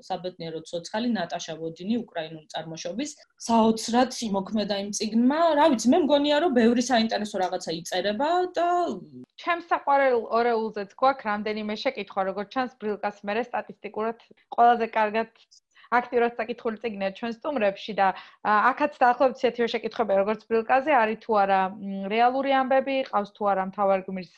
საბედნიერო 0.10 0.60
ცოცხალი 0.70 1.10
ნატაშა 1.18 1.54
ვოდინი, 1.62 1.96
უკრაინული 2.04 2.48
წარმოშობის. 2.54 3.12
საოცრად 3.48 4.12
იმოქმედა 4.30 4.76
იმ 4.84 4.90
ციგნმა. 4.98 5.40
რა 5.60 5.66
ვიცი, 5.72 5.88
მე 5.94 5.98
მგონია 6.06 6.38
რომ 6.44 6.52
ბევრი 6.60 6.84
საინტერესო 6.92 7.36
რაღაცა 7.44 7.72
იწერება 7.82 8.30
და 8.56 8.68
ჩემს 9.44 9.66
საყვარელ 9.72 10.18
ორეულზეც 10.38 10.92
გვაქვს 11.00 11.28
რამდენიმე 11.30 11.74
შეკითხვა, 11.84 12.22
როგორც 12.30 12.50
ჩანს 12.54 12.74
ბრილკას 12.80 13.18
მერე 13.28 13.44
სტატისტიკურად 13.50 14.18
ყველაზე 14.56 14.88
კარგად 14.94 15.30
აქტიურად 16.00 16.34
საკითხული 16.40 16.78
წიგნია 16.84 17.10
ჩვენ 17.18 17.32
სტუმრებში 17.38 17.94
და 18.00 18.08
აქაც 18.44 18.94
დაახლოებით 19.04 19.38
ისეთივე 19.44 19.68
შეკითხები 19.74 20.14
როგორც 20.22 20.42
ბრილკაზე 20.50 20.94
არის 21.04 21.20
თუ 21.24 21.32
არა 21.44 21.60
რეალური 22.14 22.52
ამბები, 22.62 22.96
ყავს 23.10 23.32
თუ 23.38 23.44
არა 23.54 23.64
მთავარ 23.70 24.00
გმირს 24.08 24.36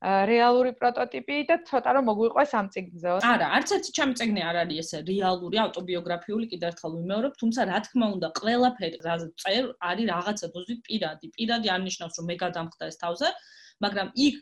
რეალური 0.00 0.72
პროტოტიპი 0.80 1.36
და 1.48 1.56
ცოტა 1.68 1.90
რომ 1.96 2.04
მოგვიყვეს 2.08 2.52
ამ 2.56 2.66
წიგნზე. 2.72 3.08
არა, 3.20 3.46
არც 3.56 3.68
ერთი 3.76 3.90
ჩემი 4.00 4.14
წიგნი 4.20 4.42
არ 4.50 4.56
არის 4.64 4.78
ესე 4.80 4.98
რეალური 5.04 5.56
ავტობიოგრაფიული, 5.64 6.46
კიდევ 6.52 6.68
ერთხელ 6.72 6.92
ვიმეორებ, 6.96 7.32
თუმცა 7.40 7.60
რა 7.68 7.78
თქმა 7.84 8.06
უნდა, 8.16 8.28
ყველაფერი 8.40 8.98
წერ 9.44 9.64
არის 9.90 10.06
რაღაცა 10.12 10.46
დოზით 10.56 10.80
პირადი. 10.88 11.26
პირადი 11.36 11.68
არ 11.74 11.80
ნიშნავს 11.88 12.14
რომ 12.16 12.26
მე 12.32 12.36
გადამხდა 12.44 12.84
ეს 12.90 12.96
თავზე, 13.04 13.28
მაგრამ 13.84 14.08
იქ 14.16 14.36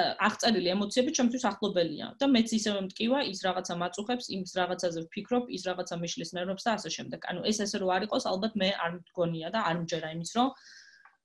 აღწერილი 0.00 0.70
ემოციები 0.72 1.12
ჩემთვის 1.16 1.42
ახლობელია 1.48 2.06
და 2.20 2.26
მეც 2.34 2.52
ისევე 2.56 2.80
მткиვა 2.88 3.18
ის 3.28 3.40
რაღაცა 3.46 3.74
მაწუხებს, 3.82 4.28
იმს 4.36 4.52
რაღაცაზე 4.58 5.02
ვფიქრობ, 5.04 5.50
ის 5.56 5.66
რაღაცა 5.68 5.98
მიშლის 6.02 6.32
ნერვებს 6.36 6.64
და 6.68 6.76
ასე 6.78 6.92
შემდეგ. 6.96 7.26
ანუ 7.32 7.44
ეს 7.50 7.60
ესე 7.66 7.82
რომ 7.82 7.92
არ 7.96 8.06
იყოს, 8.08 8.24
ალბათ 8.32 8.56
მე 8.62 8.70
არ 8.84 8.92
მგონია 8.96 9.52
და 9.52 9.60
არ 9.68 9.76
მჯერა 9.82 10.08
იმის, 10.16 10.32
რომ 10.38 10.48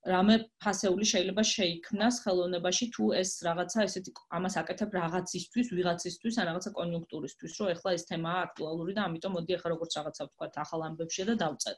რამე 0.07 0.35
ფასეული 0.63 1.05
შეიძლება 1.11 1.43
შეიქმნას 1.47 2.19
ხელოვნებაში 2.23 2.85
თუ 2.95 3.07
ეს 3.21 3.31
რაღაცა 3.47 3.79
ესეთი 3.87 4.11
ამას 4.37 4.55
აკეთებ 4.61 4.93
რაღაცისთვის, 4.99 5.71
ვიღაცისთვის, 5.77 6.35
ან 6.39 6.45
რაღაცა 6.51 6.71
კონიუნქტურისთვის, 6.77 7.57
რომ 7.59 7.71
ეხლა 7.75 7.89
ეს 7.97 8.03
თემაა 8.11 8.43
აქტუალური 8.47 8.95
და 8.99 9.01
ამიტომ 9.07 9.35
მოდი 9.37 9.57
ეხლა 9.57 9.69
როგორც 9.75 9.91
რაღაცა 9.99 10.23
ვთქვა 10.27 10.47
ახალ 10.63 10.81
ამბებში 10.87 11.27
და 11.27 11.35
დავწერ. 11.43 11.75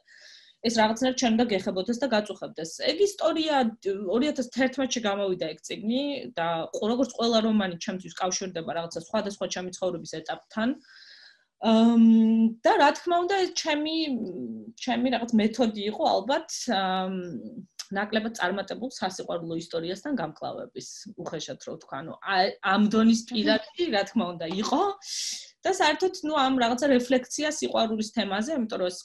ეს 0.68 0.74
რაღაცნაირად 0.76 1.20
ჩვენ 1.20 1.32
უნდა 1.36 1.44
გეხებოდეს 1.52 1.98
და 2.02 2.06
გაწუხებდეს. 2.14 2.70
ეგ 2.90 2.98
ისტორია 3.08 3.54
2011-ში 3.86 5.00
გამოვიდა 5.08 5.46
ეგ 5.52 5.58
წიგნი 5.68 6.02
და 6.36 6.48
როგორც 6.92 7.10
ყველა 7.16 7.38
რომანი 7.48 7.76
ჩემთვის 7.84 8.14
კავშირდება 8.20 8.70
რაღაცა 8.76 9.00
სხვადასხვა 9.08 9.46
ჩემი 9.54 9.70
ცხოვრების 9.76 10.12
ეტაპთან. 10.20 10.68
ამ 11.60 12.04
და 12.64 12.72
რა 12.80 12.90
თქმა 12.96 13.16
უნდა 13.24 13.36
ეს 13.44 13.50
ჩემი 13.62 13.96
ჩემი 14.80 15.08
რაღაც 15.16 15.30
მეთოდი 15.40 15.82
იყო 15.92 16.02
ალბათ 16.16 16.48
ნაკლებად 17.96 18.32
წარმატებულ 18.38 18.90
სასიყვარულო 18.96 19.54
ისტორიასთან 19.60 20.12
გამკლავების 20.20 20.88
უხეშად 21.20 21.60
რო 21.66 21.72
ვთქვა, 21.76 21.96
ანუ 22.00 22.12
ამ 22.72 22.82
დონის 22.94 23.20
პირადი 23.28 23.88
რა 23.96 24.02
თქმა 24.08 24.24
უნდა 24.34 24.46
იყო 24.62 24.82
და 25.64 25.70
საერთოდ 25.80 26.20
ნუ 26.28 26.34
ამ 26.40 26.54
რაღაცა 26.62 26.86
რეფლექცია 26.94 27.48
სიყვარულის 27.56 28.12
თემაზე, 28.16 28.56
იმიტომ 28.60 28.80
რომ 28.80 28.90
ეს 28.90 28.98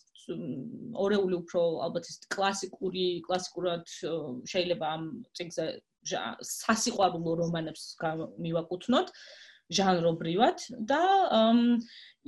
ორეული 1.06 1.36
უფრო 1.42 1.62
ალბათ 1.86 2.06
ის 2.10 2.18
კლასიკური 2.34 3.06
კლასიკურად 3.28 3.84
შეიძლება 4.52 4.86
ამ 4.98 5.04
წიგნზე 5.38 5.66
სასიყვარულო 6.52 7.34
რომანებს 7.42 7.84
მივაკუთვნოთ 8.46 9.12
ჟანრობრივად 9.76 10.66
და 10.90 11.02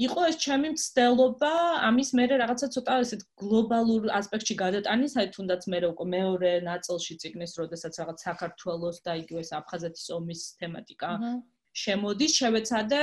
იყო 0.06 0.22
ეს 0.30 0.38
ჩემი 0.42 0.72
მცდელობა 0.74 1.52
ამის 1.90 2.10
მერე 2.18 2.40
რაღაცა 2.42 2.68
ცოტა 2.76 2.96
ესეთ 3.04 3.22
გლობალურ 3.42 4.10
ასპექტში 4.20 4.56
გადატანის, 4.62 5.14
აი 5.22 5.30
თუნდაც 5.38 5.68
მე 5.74 5.80
უკვე 5.90 6.06
მეორე 6.14 6.52
ნაწილში 6.70 7.18
წიგნის, 7.22 7.54
როდესაც 7.62 7.94
რაღაც 8.02 8.26
საქართველოს 8.30 8.98
და 9.06 9.18
იგივე 9.22 9.44
აფხაზეთის 9.62 10.10
ომის 10.18 10.42
თემატიკა 10.62 11.12
შემოდის, 11.78 12.36
შევეცადე 12.42 13.00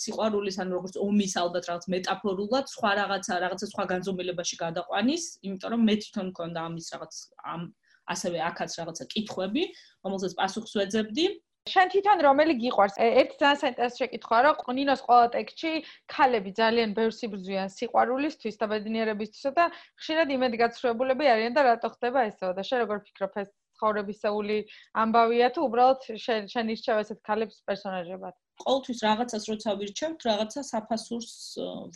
სიყვარულის 0.00 0.56
ან 0.62 0.72
როგორც 0.74 0.98
ომის 1.06 1.34
ალბათ 1.42 1.68
რაღაც 1.70 1.84
მეტაფორულად 1.94 2.70
სხვა 2.72 2.92
რაღაცა, 3.00 3.38
რაღაცა 3.46 3.66
სხვა 3.72 3.84
განზომილებაში 3.92 4.56
გადაყვანის, 4.62 5.24
იმიტომ 5.46 5.74
რომ 5.74 5.84
მე 5.88 5.94
თვითონ 6.02 6.30
მქონდა 6.32 6.64
ამის 6.66 6.86
რაღაც 6.94 7.14
ამ 7.54 7.66
ასევე 8.14 8.38
აქაც 8.50 8.70
რაღაცა 8.80 9.04
კითხვები, 9.12 9.62
რომელსაც 10.06 10.32
პასუხს 10.40 10.72
ვეძებდი. 10.78 11.26
შენ 11.66 11.86
თვითონ 11.92 12.18
რომელი 12.22 12.54
გიყვარს? 12.62 12.96
ერთ 13.02 13.30
ძალიან 13.42 13.60
საინტერესო 13.62 13.98
შეკითხვაა, 14.02 14.42
რომ 14.46 14.58
ყნინოს 14.66 15.00
ყველა 15.06 15.26
ტექსტში 15.34 15.72
ქალები 16.14 16.50
ძალიან 16.60 16.90
ბევრს 16.98 17.18
იბრძვიან 17.26 17.68
სიყვარულისთვის 17.76 18.58
და 18.60 18.66
ბედნიერებისთვისა 18.72 19.50
და 19.58 19.64
ხშირად 19.98 20.28
იმედგაცრუებულები 20.36 21.24
არიან 21.34 21.58
და 21.58 21.62
რატო 21.66 21.90
ხდება 21.94 22.26
ესეო 22.30 22.54
და 22.54 22.62
შენ 22.70 22.78
როგორ 22.86 23.02
ფიქრობ 23.10 23.42
ეს 23.42 23.50
ცხოვრებისეული 23.76 24.58
ამბავია 25.04 25.48
თუ 25.56 25.66
უბრალოდ 25.68 26.08
შენ 26.26 26.48
შენ 26.52 26.72
ირჩევ 26.74 27.02
ესეთ 27.04 27.20
ქალებს 27.28 27.60
პერსონაჟებად? 27.68 28.34
ყოველთვის 28.64 29.02
რაღაცას 29.06 29.44
როცა 29.52 29.76
ვირჩევთ, 29.80 30.26
რაღაცა 30.30 30.62
საფასურს 30.70 31.34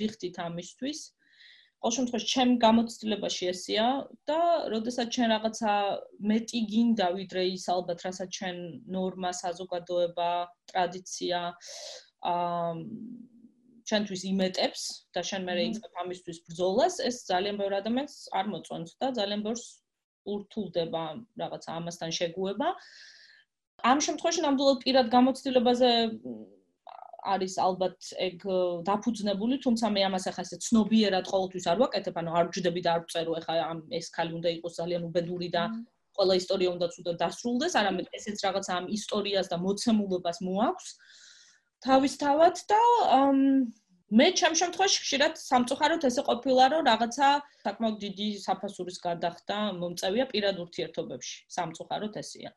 ვიხდით 0.01 0.37
ამისთვის. 0.45 1.01
ყოველ 1.81 1.95
შემთხვევაში 1.97 2.29
ჩემ 2.31 2.51
გამოცდილებაში 2.61 3.47
ესია 3.51 3.85
და 4.29 4.41
როდესაც 4.73 5.15
ჩვენ 5.17 5.31
რაღაცა 5.33 5.73
მეტი 6.33 6.61
გინდა 6.73 7.07
ვიდრე 7.17 7.45
ის 7.57 7.65
ალბათ 7.75 8.05
რასაც 8.05 8.29
ჩვენ 8.37 8.59
ნორმა, 8.97 9.31
საზოგადოება, 9.41 10.31
ტრადიცია 10.73 11.41
აა 12.33 12.75
ჩვენთვის 13.91 14.23
იმეტებს 14.29 14.83
და 15.17 15.23
შენ 15.27 15.47
მე 15.49 15.55
რეიწყებ 15.59 15.97
ამისთვის 16.05 16.39
ბრძოლას, 16.47 17.01
ეს 17.09 17.17
ძალიან 17.31 17.57
ბევრ 17.59 17.75
ადამიანს 17.81 18.15
არ 18.39 18.51
მოწონს 18.53 18.93
და 19.03 19.09
ძალიან 19.19 19.43
ბევრს 19.47 19.65
ურთულდება 20.27 21.03
რაღაცა 21.41 21.71
ამასთან 21.81 22.11
შეგუება. 22.19 22.69
ამ 23.91 23.99
შემთხვევაში 24.07 24.41
ნამდვილად 24.45 24.79
პირად 24.85 25.07
გამოცდილებაზე 25.15 25.91
არის 27.21 27.55
ალბათ 27.61 27.99
ეგ 28.17 28.45
დაფუძნებული, 28.89 29.61
თუმცა 29.65 29.87
მე 29.93 30.01
ამას 30.09 30.25
ახლა 30.31 30.45
ესე 30.47 30.57
ცნობიერად 30.67 31.25
ყოველთვის 31.33 31.67
არ 31.73 31.79
ვაკეთებ, 31.83 32.15
ანუ 32.21 32.31
არ 32.39 32.47
ვჯდები 32.49 32.81
და 32.85 32.91
არ 32.97 33.03
ვწერო 33.05 33.33
ახლა 33.41 33.55
ამ 33.71 33.79
ეს 33.93 34.07
ხალი 34.15 34.33
უნდა 34.41 34.49
იყოს 34.57 34.75
ძალიან 34.81 35.03
უბედური 35.09 35.49
და 35.53 35.63
ყველა 36.17 36.35
ისტორია 36.41 36.71
უნდა 36.77 36.87
ცუდად 36.95 37.17
დასრულდეს, 37.21 37.77
არამედ 37.81 38.07
ესეც 38.17 38.39
რაღაც 38.45 38.67
ამ 38.77 38.85
ისტორიას 38.99 39.47
და 39.53 39.57
მოცემულობას 39.65 40.39
მოაქვს 40.49 40.89
თავისთავად 41.85 42.57
და 42.73 42.81
მე 44.19 44.25
ჩემ 44.39 44.55
შემთხვევაში 44.59 45.03
ხშირად 45.05 45.37
სამწუხაროდ 45.39 46.05
ესე 46.09 46.23
ყოფილა, 46.27 46.65
რომ 46.73 46.87
რაღაცა 46.91 47.27
საკმაოდ 47.65 47.99
დიდი 48.05 48.27
საფასურის 48.45 48.99
გადახდა 49.05 49.59
მომწევია 49.79 50.25
პირად 50.33 50.59
ურთიერთობებში. 50.65 51.37
სამწუხაროდ 51.57 52.19
ესეა. 52.23 52.51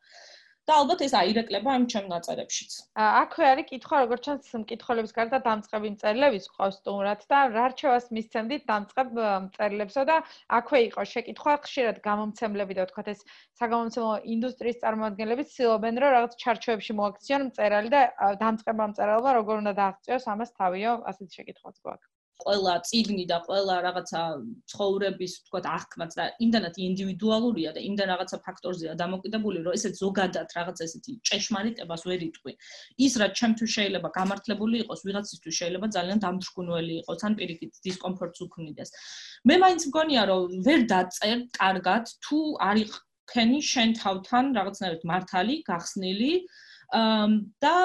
და 0.69 0.75
ალბათ 0.79 1.01
ეს 1.05 1.13
აირეკლება 1.19 1.71
ამ 1.77 1.85
ჩემ 1.91 2.05
ნაწერებშიც. 2.11 2.71
აქვე 3.03 3.47
არის 3.51 3.67
კითხვა, 3.71 3.97
როგორც 4.03 4.21
ჩანს, 4.27 4.51
მკითხველების 4.61 5.13
გარდა 5.17 5.39
დამწყები 5.47 5.91
მწერლების 5.95 6.47
ყავს 6.55 6.77
სტუმრად 6.79 7.25
და 7.33 7.39
რა 7.55 7.65
რჩევას 7.73 8.07
მისცემდით 8.17 8.63
დამწყებ 8.71 9.11
მწერლებსო 9.47 10.05
და 10.11 10.17
აქვე 10.59 10.79
იყო 10.87 11.05
შეკითხვა 11.13 11.57
ხშირად 11.67 12.01
გამომცემლები 12.07 12.79
და 12.79 12.87
თქვათ 12.93 13.11
ეს 13.15 13.27
საგამომცემლო 13.59 14.15
ინდუსტრიის 14.37 14.81
წარმომადგენლები 14.85 15.47
ცდილობენ 15.51 16.01
რომ 16.05 16.17
რაღაც 16.17 16.39
ჩარჩოებში 16.45 16.99
მოაქციონ 17.03 17.47
მწერალი 17.51 17.95
და 17.97 18.01
დამწყება 18.45 18.91
მწერალმა 18.95 19.37
როგორ 19.41 19.63
უნდა 19.65 19.77
დააღწიოს 19.83 20.31
ამას 20.35 20.59
თავიო, 20.63 20.99
ასეთი 21.11 21.41
შეკითხვაც 21.41 21.83
გვაქვს. 21.83 22.12
ყველა 22.41 22.73
ციგნი 22.87 23.25
და 23.29 23.37
ყველა 23.45 23.75
რაღაცა 23.85 24.21
ცხოვრების 24.71 25.33
თქვათ 25.47 25.65
აღქმაც 25.73 26.11
და 26.19 26.25
იმდანაც 26.45 26.75
ინდივიდუალურია 26.87 27.71
და 27.77 27.81
იმდან 27.89 28.07
რაღაცა 28.13 28.37
ფაქტორზეა 28.47 28.93
დამოკიდებული 29.03 29.63
რომ 29.67 29.77
ესეც 29.77 29.93
ზოგადად 30.03 30.47
რაღაცა 30.57 30.83
ესეთი 30.87 31.11
ჭეშმარიტებას 31.29 32.01
ვერ 32.09 32.21
იტყვი. 32.29 32.53
ის 33.05 33.13
რაც 33.21 33.31
ჩემთვის 33.39 33.71
შეიძლება 33.77 34.09
გამართლებული 34.19 34.75
იყოს 34.83 35.01
ვიღაცისთვის 35.07 35.55
შეიძლება 35.61 35.87
ძალიან 35.95 36.19
დამთრგუნველი 36.25 36.95
იყოს 37.03 37.21
ან 37.27 37.33
პირიქით 37.39 37.71
დისკომფორტს 37.85 38.39
უქმნიდეს. 38.47 38.89
მე 39.47 39.55
მაინც 39.63 39.81
მგონია 39.93 40.23
რომ 40.31 40.43
ვერ 40.67 40.81
დაწერ 40.93 41.37
კარგად 41.61 42.03
თუ 42.25 42.39
არის 42.69 42.91
ხენი 43.31 43.59
შენ 43.71 43.89
თავთან 44.03 44.45
რაღაცნაირად 44.57 45.03
მართალი 45.11 45.55
გახსნილი 45.69 46.31
და 46.93 47.75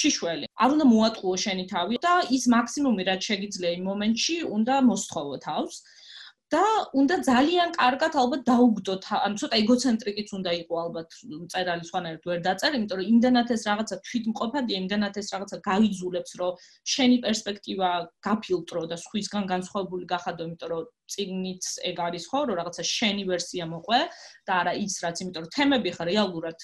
შიშველი. 0.00 0.46
არ 0.54 0.74
უნდა 0.74 0.86
მოატყუო 0.94 1.36
შენი 1.44 1.64
თავი 1.72 1.96
და 2.04 2.12
ის 2.36 2.44
მაქსიმუმი 2.54 3.02
რაც 3.10 3.20
შეგიძლია 3.30 3.70
იმ 3.78 3.84
მომენტში 3.90 4.36
უნდა 4.58 4.74
მოსთხოვო 4.90 5.36
თავს. 5.46 5.82
და 6.50 6.62
უნდა 7.00 7.16
ძალიან 7.26 7.68
კარგად 7.78 8.16
ალბათ 8.20 8.40
დაუგდო 8.50 8.94
ან 9.26 9.36
ცოტა 9.38 9.58
ეგოცენტრიკიც 9.62 10.30
უნდა 10.38 10.50
იყო 10.62 10.74
ალბათ 10.84 11.08
წერალი 11.52 11.84
სხვანაირად 11.90 12.26
ვერ 12.30 12.40
დაწერ, 12.46 12.74
იმიტომ 12.78 12.98
რომ 13.00 13.10
იმდანაც 13.12 13.52
ეს 13.54 13.62
რაღაცა 13.70 13.96
თვითმყოფადია, 14.08 14.80
იმდანაც 14.82 15.14
ეს 15.22 15.28
რაღაცა 15.34 15.56
გაიძულებს, 15.68 16.32
რომ 16.42 16.52
შენი 16.94 17.16
პერსპექტივა 17.26 17.90
გაფილტრო 18.26 18.82
და 18.90 18.96
სხვისგან 19.04 19.44
განსხვავებული 19.52 20.04
გახადო, 20.10 20.42
იმიტომ 20.50 20.70
რომ 20.74 20.84
წიგნიც 21.14 21.64
ეგ 21.86 21.96
არის 22.10 22.24
ხო, 22.30 22.40
რომ 22.50 22.58
რაღაცა 22.60 22.82
შენი 22.96 23.24
ვერსია 23.30 23.64
მოყვე 23.70 24.00
და 24.46 24.52
არა 24.60 24.72
ის 24.86 24.94
რაც, 25.06 25.16
იმიტომ 25.22 25.42
რომ 25.46 25.54
თემები 25.54 25.90
ხარ 25.94 26.08
რეალურად 26.10 26.58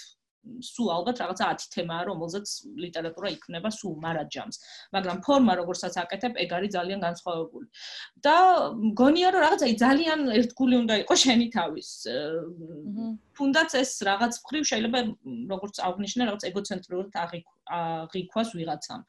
სულ 0.62 0.88
ალბათ 0.96 1.20
რაღაცა 1.22 1.44
10 1.52 1.70
თემაა, 1.74 2.02
რომელზეც 2.10 2.46
ლიტერატურა 2.84 3.28
იქნება 3.36 3.70
სულ 3.78 3.94
მარაჯამს. 4.04 4.56
მაგრამ 4.96 5.16
ფორმა, 5.26 5.52
როგორცაც 5.60 5.94
აკეთებ, 6.02 6.38
ეგ 6.44 6.50
არის 6.58 6.70
ძალიან 6.76 7.00
განსხვავებული. 7.06 7.66
და 8.26 8.36
მგონია, 8.90 9.28
რომ 9.34 9.40
რაღაცა 9.46 9.66
ძალიან 9.86 10.20
ერთგული 10.38 10.74
უნდა 10.82 10.94
იყოს 11.02 11.20
შენი 11.26 11.46
თავის. 11.56 11.90
თუნდაც 13.36 13.70
ეს 13.82 13.90
რაღაც 14.10 14.32
მხრივ 14.44 14.62
შეიძლება 14.70 14.98
როგორც 15.52 15.76
აღნიშნე, 15.88 16.22
რაღაც 16.28 16.42
ეგოცენტრიულად 16.50 17.08
აღიქვას 17.24 18.48
ვიღაცამ. 18.58 19.02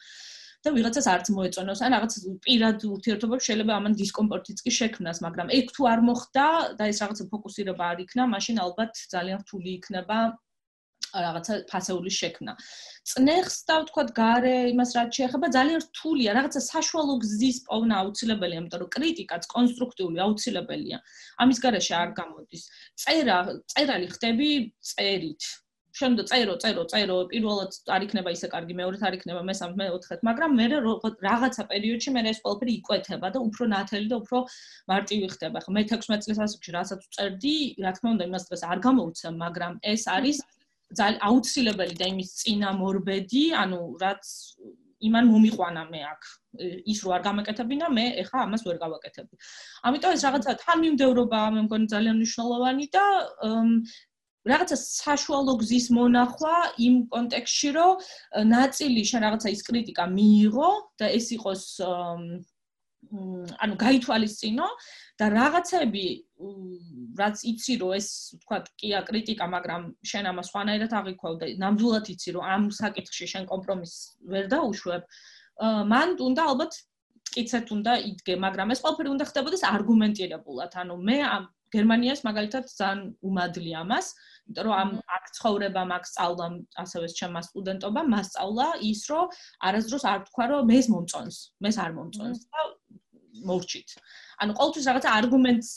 და 0.65 0.73
ვიღაცას 0.73 1.08
არც 1.08 1.28
მოეწონოს, 1.32 1.82
ან 1.86 1.93
რაღაც 1.95 2.13
პირად 2.43 2.82
ურთიერთობებს 2.89 3.47
შეიძლება 3.47 3.73
ამან 3.78 3.93
დისკომფორტიც 4.02 4.63
კი 4.65 4.71
შექმნას, 4.78 5.21
მაგრამ 5.26 5.47
ეგ 5.54 5.69
თუ 5.76 5.82
არ 5.93 6.02
მოხდა 6.08 6.45
და 6.80 6.84
ეს 6.91 6.97
რაღაცა 7.04 7.23
ფოკუსირება 7.32 7.84
არ 7.93 7.97
იქნა, 8.04 8.23
მაშინ 8.34 8.56
ალბათ 8.65 8.93
ძალიან 9.13 9.38
რთული 9.45 9.69
იქნება 9.78 10.17
რაღაცა 11.25 11.53
ფასეულის 11.71 12.15
შექმნა. 12.21 12.53
წნეხს 13.12 13.58
და 13.67 13.75
ვთქვათ, 13.82 14.10
gare 14.19 14.56
იმას 14.73 14.91
რაც 14.97 15.10
შეეხება 15.17 15.47
ძალიან 15.58 15.80
რთულია, 15.86 16.30
რაღაცა 16.38 16.62
საშუალო 16.71 17.13
გზის 17.23 17.58
პოვნა 17.67 17.93
აუცილებელია, 18.01 18.60
იმიტომ 18.62 18.82
რომ 18.84 18.93
კრიტიკაც 18.97 19.43
კონსტრუქტიული 19.56 20.17
აუცილებელია. 20.25 20.97
ამის 21.43 21.58
garaში 21.63 21.93
არ 22.01 22.10
გამოდის. 22.19 22.63
წერა, 23.03 23.38
წერალი 23.71 24.08
ხდები 24.12 24.51
წერით. 24.91 25.41
შენ 25.97 26.17
და 26.17 26.23
წერო, 26.30 26.56
წერო, 26.62 26.84
წერო, 26.91 27.17
პირველად 27.32 27.73
არ 27.95 28.06
იქნება 28.06 28.34
ისე 28.36 28.49
კარგი, 28.53 28.73
მეორედ 28.77 29.03
არ 29.08 29.17
იქნება, 29.17 29.41
მესამე, 29.49 29.73
მეოთხედ, 29.82 30.19
მაგრამ 30.27 30.51
მე 30.60 30.65
რაღაცა 31.25 31.63
პერიოდში 31.71 32.13
მე 32.13 32.21
ეს 32.32 32.41
ყველაფერი 32.43 32.75
იკვეთება 32.82 33.32
და 33.34 33.41
უფრო 33.47 33.69
ნათელი 33.73 34.08
და 34.12 34.19
უფრო 34.21 34.43
მარტივი 34.91 35.27
ხდება. 35.34 35.63
ხო, 35.65 35.73
მე 35.73 35.82
16 35.89 36.27
წლის 36.27 36.41
ასაკში 36.45 36.75
რასაც 36.77 37.01
წერდი, 37.17 37.58
რა 37.82 37.91
თქმა 37.97 38.10
უნდა, 38.13 38.30
იმას 38.30 38.47
დღეს 38.51 38.63
არ 38.71 38.77
გამოვცემ, 38.86 39.36
მაგრამ 39.41 39.73
ეს 39.93 40.03
არის 40.17 40.38
აუცილებელი 40.95 41.95
და 42.00 42.06
იმის 42.13 42.30
წინამორბედი, 42.41 43.43
ანუ 43.62 43.80
რაც 44.02 44.26
იმან 45.08 45.26
მომიყვანა 45.30 45.84
მე 45.93 46.02
აქ 46.10 46.21
ის 46.89 47.00
რო 47.06 47.12
არ 47.17 47.21
გამეკეთებინა 47.28 47.88
მე 47.93 48.06
ეხა 48.23 48.38
ამას 48.47 48.63
ვერ 48.65 48.78
გავაკეთებდი. 48.82 49.36
ამიტომ 49.86 50.15
ეს 50.17 50.23
რაღაცა 50.26 50.54
თანმიმდევრობა 50.63 51.41
მე 51.54 51.62
მგონი 51.67 51.88
ძალიან 51.93 52.15
მნიშვნელოვანი 52.17 52.86
და 52.95 53.06
რაღაცა 54.47 54.78
საშუალო 54.80 55.54
გზის 55.62 55.88
მონახვა 55.97 56.56
იმ 56.88 56.95
კონტექსში 57.13 57.69
რომ 57.78 57.93
ნაწილი 58.56 59.02
შენ 59.12 59.21
რაღაცა 59.28 59.50
ის 59.54 59.62
კრიტიკა 59.69 60.06
მიიღო 60.17 60.69
და 60.97 61.06
ეს 61.19 61.28
იყოს 61.38 61.63
ანუ 63.63 63.75
გაითვალისწინო 63.83 64.67
და 65.19 65.25
რაღაცები 65.33 66.05
რაც 67.21 67.37
იცი 67.51 67.73
რომ 67.81 67.93
ეს 67.97 68.07
თქვა 68.43 68.57
კია 68.81 68.99
კრიტიკა 69.07 69.45
მაგრამ 69.55 69.81
შენ 70.11 70.29
ამას 70.31 70.51
სხვანაირად 70.51 70.91
აღიქვავ 70.99 71.33
და 71.41 71.45
ნამდვილად 71.63 72.11
იცი 72.13 72.35
რომ 72.37 72.43
ამ 72.55 72.63
საკითხში 72.81 73.25
შენ 73.33 73.49
კომპრომისს 73.53 73.97
ვერ 74.33 74.45
დაუშვებ 74.53 75.01
მან 75.93 76.09
უნდა 76.29 76.41
ალბათ 76.51 76.73
კიცეთ 77.33 77.71
უნდა 77.75 77.93
იდგე 78.09 78.33
მაგრამ 78.43 78.73
ეს 78.73 78.81
ყველაფერი 78.83 79.09
უნდა 79.13 79.25
ხდებოდეს 79.29 79.63
არგუმენტირებულად. 79.67 80.71
ანუ 80.81 80.95
მე 81.07 81.17
ამ 81.27 81.43
გერმანიას 81.75 82.21
მაგალითად 82.23 82.65
ძალიან 82.79 82.99
უმადლი 83.27 83.71
ამას 83.83 84.07
იმიტომ 84.47 84.63
რომ 84.67 84.75
ამ 84.81 84.91
აქ 85.17 85.25
ცხოვრება 85.37 85.81
მაგ 85.91 86.03
სწავლა 86.07 86.47
ასევე 86.83 87.07
ჩემმა 87.19 87.41
სტუდენტობამ 87.47 88.07
მასწავლა 88.15 88.67
ის 88.89 89.01
რომ 89.11 89.25
არასდროს 89.67 90.03
არ 90.11 90.19
თქვა 90.29 90.45
რომ 90.51 90.61
მე 90.71 90.79
მომწონს 90.93 91.37
მე 91.63 91.71
არ 91.85 91.91
მომწონს 91.97 92.39
და 92.47 92.61
მოვჭით. 93.50 93.89
ანუ 94.38 94.54
ყოველთვის 94.58 94.86
რაღაცა 94.88 95.10
არგუმენტს 95.17 95.69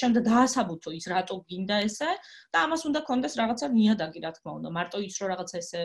შემდეგ 0.00 0.22
დაასაბუთო 0.28 0.90
ის 0.96 1.06
რატო 1.12 1.36
გინდა 1.48 1.76
ესე 1.88 2.10
და 2.52 2.58
ამას 2.68 2.82
უნდა 2.88 3.00
კონდეს 3.08 3.34
რაღაცა 3.40 3.66
ნიადაგი 3.72 4.20
რა 4.24 4.30
თქმა 4.36 4.52
უნდა. 4.58 4.68
მარტო 4.76 4.98
ის 5.06 5.14
რომ 5.20 5.28
რაღაცა 5.32 5.56
ესე 5.64 5.80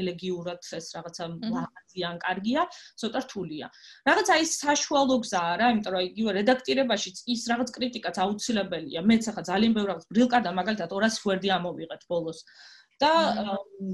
ელეგიურად 0.00 0.60
ეს 0.78 0.86
რაღაცა 0.96 1.24
ლაღაზიან 1.54 2.16
კარგია, 2.26 2.62
ცოტა 3.00 3.18
რთულია. 3.26 3.66
რაღაცა 4.10 4.34
ის 4.42 4.50
საშუალო 4.66 5.16
გზაა 5.22 5.52
რა, 5.60 5.66
იმიტომ 5.74 5.92
რომ 5.94 6.02
იგივე 6.10 6.30
რედაქტირებაშიც 6.38 7.16
ის 7.30 7.42
რაღაც 7.50 7.68
კრიტიკაც 7.78 8.16
აუცილებელია. 8.26 9.00
მეც 9.06 9.22
ახლა 9.30 9.42
ძალიან 9.50 9.72
ბევრ 9.76 9.86
რაღაც 9.90 10.04
ბრილკადა 10.10 10.50
მაგალითად 10.60 10.90
200 10.90 11.22
ვერდი 11.30 11.48
ამოვიღეთ 11.58 12.02
ბოლოს. 12.10 12.40
და 13.02 13.12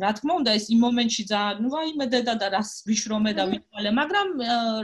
რა 0.02 0.10
თქმა 0.14 0.34
უნდა 0.40 0.50
ეს 0.58 0.66
იმ 0.70 0.80
მომენტში 0.86 1.22
ძალიან 1.30 1.62
ნუ 1.64 1.70
ვაიმე 1.74 2.06
დედა 2.14 2.34
და 2.42 2.48
რას 2.54 2.70
ვიშრომე 2.86 3.32
და 3.38 3.44
ვიწყალე 3.50 3.90
მაგრამ 3.98 4.28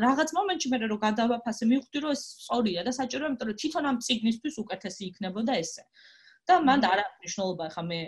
რაღაც 0.04 0.30
მომენტში 0.38 0.68
მე 0.74 0.78
რო 0.90 0.98
გადავაფასე 1.06 1.68
მივხვდი 1.72 1.98
რომ 2.02 2.14
ეს 2.18 2.22
სწორია 2.42 2.82
და 2.88 2.92
საჭიროა 2.98 3.30
იმიტომ 3.30 3.48
რომ 3.50 3.58
თვითონ 3.62 3.90
ამ 3.90 3.96
ციგნისთვის 4.06 4.54
უკეთესი 4.64 5.02
იქნებოდა 5.10 5.52
ესე. 5.62 5.84
და 6.48 6.54
მანდ 6.66 6.84
არ 6.88 6.98
აქვს 7.04 7.18
მნიშვნელობა 7.22 7.64
ხა 7.74 7.82
მე 7.88 7.98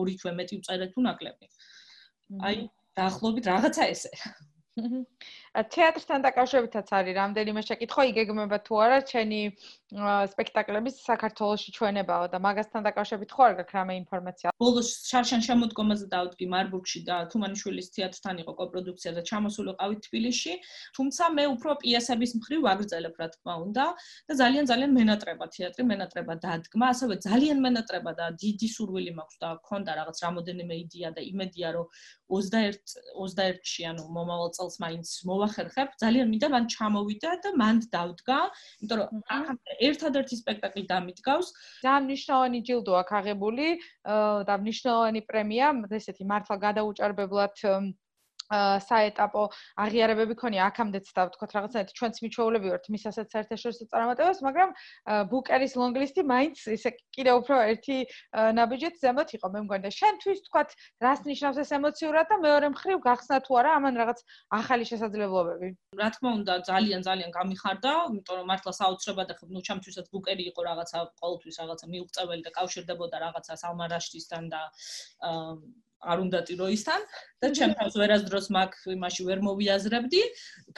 ორი 0.00 0.14
თვე 0.20 0.32
მეტი 0.38 0.54
ვწერე 0.60 0.86
თუ 0.92 1.00
ნაკლები. 1.06 1.46
აი 2.46 2.56
დაახლოებით 2.98 3.44
რაღაცა 3.50 3.82
ესე. 3.94 4.12
თეატრთან 4.76 6.24
დაკავშირებითაც 6.26 6.88
არის 6.98 7.14
რამდენიმე 7.16 7.60
შეკითხვა 7.64 8.02
იგეგმება 8.12 8.58
თუ 8.66 8.80
არა 8.84 8.98
ჩენი 9.08 9.38
სპექტაკლების 9.86 10.96
საქართველოსში 11.06 11.70
ჩვენებაო 11.76 12.26
და 12.30 12.38
მაგასთან 12.42 12.82
დაკავშირებით 12.90 13.30
ხო 13.30 13.42
არ 13.46 13.52
გაქვს 13.58 13.74
რამე 13.78 13.94
ინფორმაცია? 14.02 14.50
ბოლოს 14.58 14.88
შარშან 15.06 15.42
შემოდგომაზე 15.46 16.06
დავდგი 16.10 16.46
მარბურგში 16.50 17.00
და 17.06 17.16
თუმანიშვილის 17.30 17.90
თეატრთან 17.94 18.40
იყო 18.42 18.52
კოპროდუქცია 18.58 19.12
და 19.14 19.22
ჩამოსულიყავით 19.30 20.00
თბილისში, 20.10 20.52
თუმცა 20.98 21.24
მე 21.38 21.44
უფრო 21.54 21.70
პიესების 21.86 22.32
მხრივ 22.34 22.60
ვაგრძელებ 22.66 23.14
რა 23.14 23.28
თქმა 23.36 23.54
უნდა 23.62 23.84
და 24.26 24.32
ძალიან 24.42 24.64
ძალიან 24.66 24.90
მენატრება 24.98 25.46
თეატრი, 25.54 25.82
მენატრება 25.86 26.34
დადგმა, 26.42 26.86
ასევე 26.90 27.14
ძალიან 27.22 27.58
მენატრება 27.62 28.10
და 28.18 28.26
დიდი 28.42 28.68
სურვილი 28.74 29.12
მაქვს 29.22 29.38
და 29.38 29.48
მქონდა 29.62 29.90
რაღაც 30.02 30.16
რამოდენიმე 30.26 30.74
იდეა 30.82 31.10
და 31.14 31.22
იმედია 31.30 31.68
რომ 31.78 31.86
21 32.26 32.82
21-ში 33.22 33.82
ანუ 33.86 34.02
მომავალ 34.10 34.50
წელს 34.58 34.76
მაინც 34.82 35.06
მოვახერხებ, 35.30 35.88
ძალიან 36.02 36.26
მინდა 36.34 36.48
მან 36.50 36.64
ჩამოვიდა 36.74 37.30
და 37.46 37.50
მანდ 37.54 37.82
დავდგა, 37.94 38.38
იმიტომ 38.82 38.98
რომ 38.98 39.22
ახლა 39.30 39.75
ერთადერთი 39.88 40.36
სპექტაკლი 40.40 40.82
დამიდგავს. 40.92 41.48
ძალიან 41.84 42.06
მნიშვნელოვანი 42.06 42.60
ჯილდო 42.68 42.92
აქვს 43.02 43.16
აღებული 43.20 43.68
და 44.48 44.54
მნიშვნელოვანი 44.62 45.22
პრემია, 45.30 45.66
ესეთი 46.00 46.24
მართლა 46.32 46.56
გადაუჭარბებლად 46.66 47.52
საეტაპო 48.52 49.42
აღიარებები 49.82 50.34
ქონია 50.38 50.66
აქამდეც 50.70 51.06
და 51.16 51.22
ვთქვათ 51.28 51.54
რაღაცნაირად 51.56 51.92
ჩვენც 51.98 52.16
მიჩვეულები 52.22 52.68
ვართ 52.72 52.86
მისასაც 52.94 53.28
საერთაშორისო 53.34 53.86
წარმატებას, 53.90 54.38
მაგრამ 54.46 54.70
ბუკერის 55.30 55.72
ლონგლისტი 55.80 56.22
მაინც 56.30 56.56
ისე 56.76 56.90
კიდე 57.16 57.32
უფრო 57.40 57.56
ერთი 57.72 57.96
ნაბიჯით 58.58 59.00
ზემოთ 59.02 59.34
იყო 59.38 59.46
მე 59.56 59.60
მგონი 59.66 59.82
და 59.86 59.92
შენთვის 59.96 60.38
ვთქვათ 60.46 60.70
რას 61.06 61.20
ნიშნავს 61.26 61.58
ეს 61.64 61.70
ემოციურად 61.78 62.26
და 62.30 62.36
მეორე 62.46 62.66
მხრივ 62.76 62.98
გახსნა 63.06 63.40
თუ 63.46 63.58
არა 63.60 63.70
ამან 63.80 63.94
რაღაც 64.02 64.18
ახალი 64.60 64.84
შესაძლებლობები. 64.90 65.68
რა 66.00 66.08
თქმა 66.14 66.30
უნდა 66.40 66.54
ძალიან 66.70 67.00
ძალიან 67.08 67.30
გამიხარდა, 67.38 67.92
იმიტომ 68.10 68.36
რომ 68.40 68.46
მართლა 68.52 68.72
საოცრებად 68.80 69.28
ახლა 69.34 69.48
ნუ 69.56 69.60
ჩემთვისაც 69.68 70.06
ბუკერი 70.12 70.44
იყო 70.52 70.60
რაღაცა 70.70 70.98
ყოველთვის 71.22 71.58
რაღაცა 71.62 71.86
მიუღწეველი 71.94 72.42
და 72.46 72.50
კავშირდებოდა 72.58 73.16
რაღაცა 73.26 73.52
სალმარაშტისთან 73.62 74.44
და 74.54 74.60
აა 75.26 75.85
არ 76.06 76.18
უნდა 76.24 76.40
ტიროისთან 76.48 77.00
და 77.42 77.46
ჩემ 77.56 77.72
თავს 77.78 77.94
ვერასდროს 78.00 78.46
მაგ 78.56 78.70
იმაში 78.96 79.22
ვერ 79.28 79.38
მოვიაზრებდი. 79.48 80.22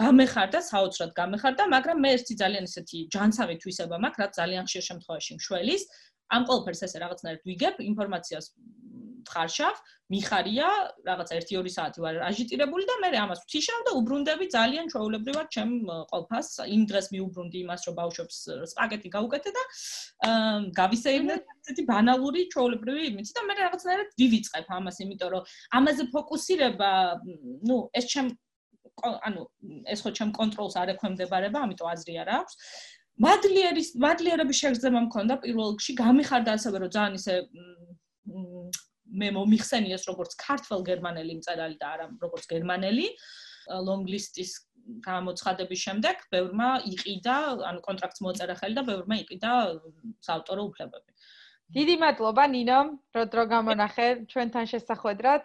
გამეხარდა, 0.01 0.59
საოცრად 0.71 1.11
გამეხარდა, 1.21 1.63
მაგრამ 1.75 1.99
მე 2.05 2.11
ერთი 2.17 2.35
ძალიან 2.43 2.65
ესეთი 2.69 2.99
ჯანსაღი 3.15 3.57
თვისება 3.63 3.97
მაქვს, 4.05 4.21
რაც 4.23 4.33
ძალიან 4.41 4.65
ხშირ 4.69 4.85
შემთხვევაში 4.89 5.33
მშველის. 5.39 5.83
ამ 6.29 6.43
ყველაფერს 6.49 6.83
ესე 6.85 6.99
რაღაცნაირად 7.01 7.43
ვიგებ, 7.49 7.75
ინფორმაციას 7.91 8.47
ხარშავ, 9.33 9.77
მიხარია, 10.09 10.69
რაღაცა 11.05 11.37
1-2 11.37 11.73
საათი 11.75 12.01
ვარ 12.01 12.19
აჟიტირებული 12.29 12.85
და 12.89 12.95
მე 13.03 13.09
ამას 13.23 13.43
ვთიშავ 13.45 13.81
და 13.89 13.93
უბრუნდები 14.01 14.47
ძალიან 14.57 14.87
ჩვეულებრივად 14.89 15.49
ჩემ 15.53 15.73
ყოლფას. 16.13 16.49
იმ 16.65 16.83
დღეს 16.89 17.07
მიუბრუნდი 17.13 17.59
იმას, 17.65 17.81
რომ 17.89 17.95
ბავშვებს 18.01 18.37
სპაგეტი 18.73 19.09
გაუკეთე 19.17 19.51
და 19.59 19.63
გავისეირნე 20.81 21.35
ესეთი 21.45 21.83
ბანალური 21.93 22.49
ჩვეულებრივი 22.57 23.03
იმით 23.13 23.33
და 23.37 23.43
მე 23.49 23.55
რაღაცნაირად 23.61 24.09
ვივიწყებ 24.17 24.67
ამას, 24.81 24.97
იმიტომ 25.05 25.29
რომ 25.37 25.43
ამაზე 25.77 26.05
ფოკუსირება, 26.17 26.93
ну, 27.69 27.77
ეს 27.93 28.07
ჩემ 28.09 28.33
ანუ 28.99 29.43
ეს 29.93 30.01
ხო 30.03 30.11
ჩემ 30.17 30.31
კონტროლს 30.35 30.75
არ 30.81 30.97
ექვემდებარება, 30.97 31.59
ამიტომ 31.69 31.89
აზრი 31.93 32.15
არ 32.25 32.29
აქვს. 32.41 32.55
მადლიერის 33.19 33.89
მადლიერების 34.03 34.59
შეგრძნება 34.63 35.01
მქონდა 35.07 35.35
პირველ 35.45 35.75
რიგში, 35.75 35.93
გამიხარდა 36.03 36.51
ასევე 36.59 36.77
რომ 36.83 36.91
ძალიან 36.97 37.15
ისე 37.19 37.35
მე 39.09 39.29
მომიხსენიეს 39.37 40.07
როგორც 40.11 40.37
ქართველ 40.43 40.85
გერმანელი 40.89 41.39
მწერალი 41.41 41.77
და 41.81 41.93
არა 41.97 42.07
როგორც 42.23 42.49
გერმანელი 42.53 43.07
ლონგლისტის 43.89 44.53
გამოცხადების 45.05 45.81
შემდეგ 45.87 46.23
ბევრმა 46.33 46.69
იყიდა 46.93 47.37
ანუ 47.71 47.81
კონტრაქტს 47.89 48.23
მოწერა 48.25 48.55
ხელი 48.61 48.79
და 48.79 48.85
ბევრმა 48.89 49.19
იყიდა 49.25 49.53
საავტორო 50.25 50.63
უფლებები. 50.69 51.11
დიდი 51.77 51.95
მადლობა 52.01 52.45
ნინო 52.53 52.79
რო 53.17 53.25
დრო 53.33 53.45
გამონახე 53.53 54.07
ჩვენთან 54.33 54.65
შესახვედრად 54.73 55.45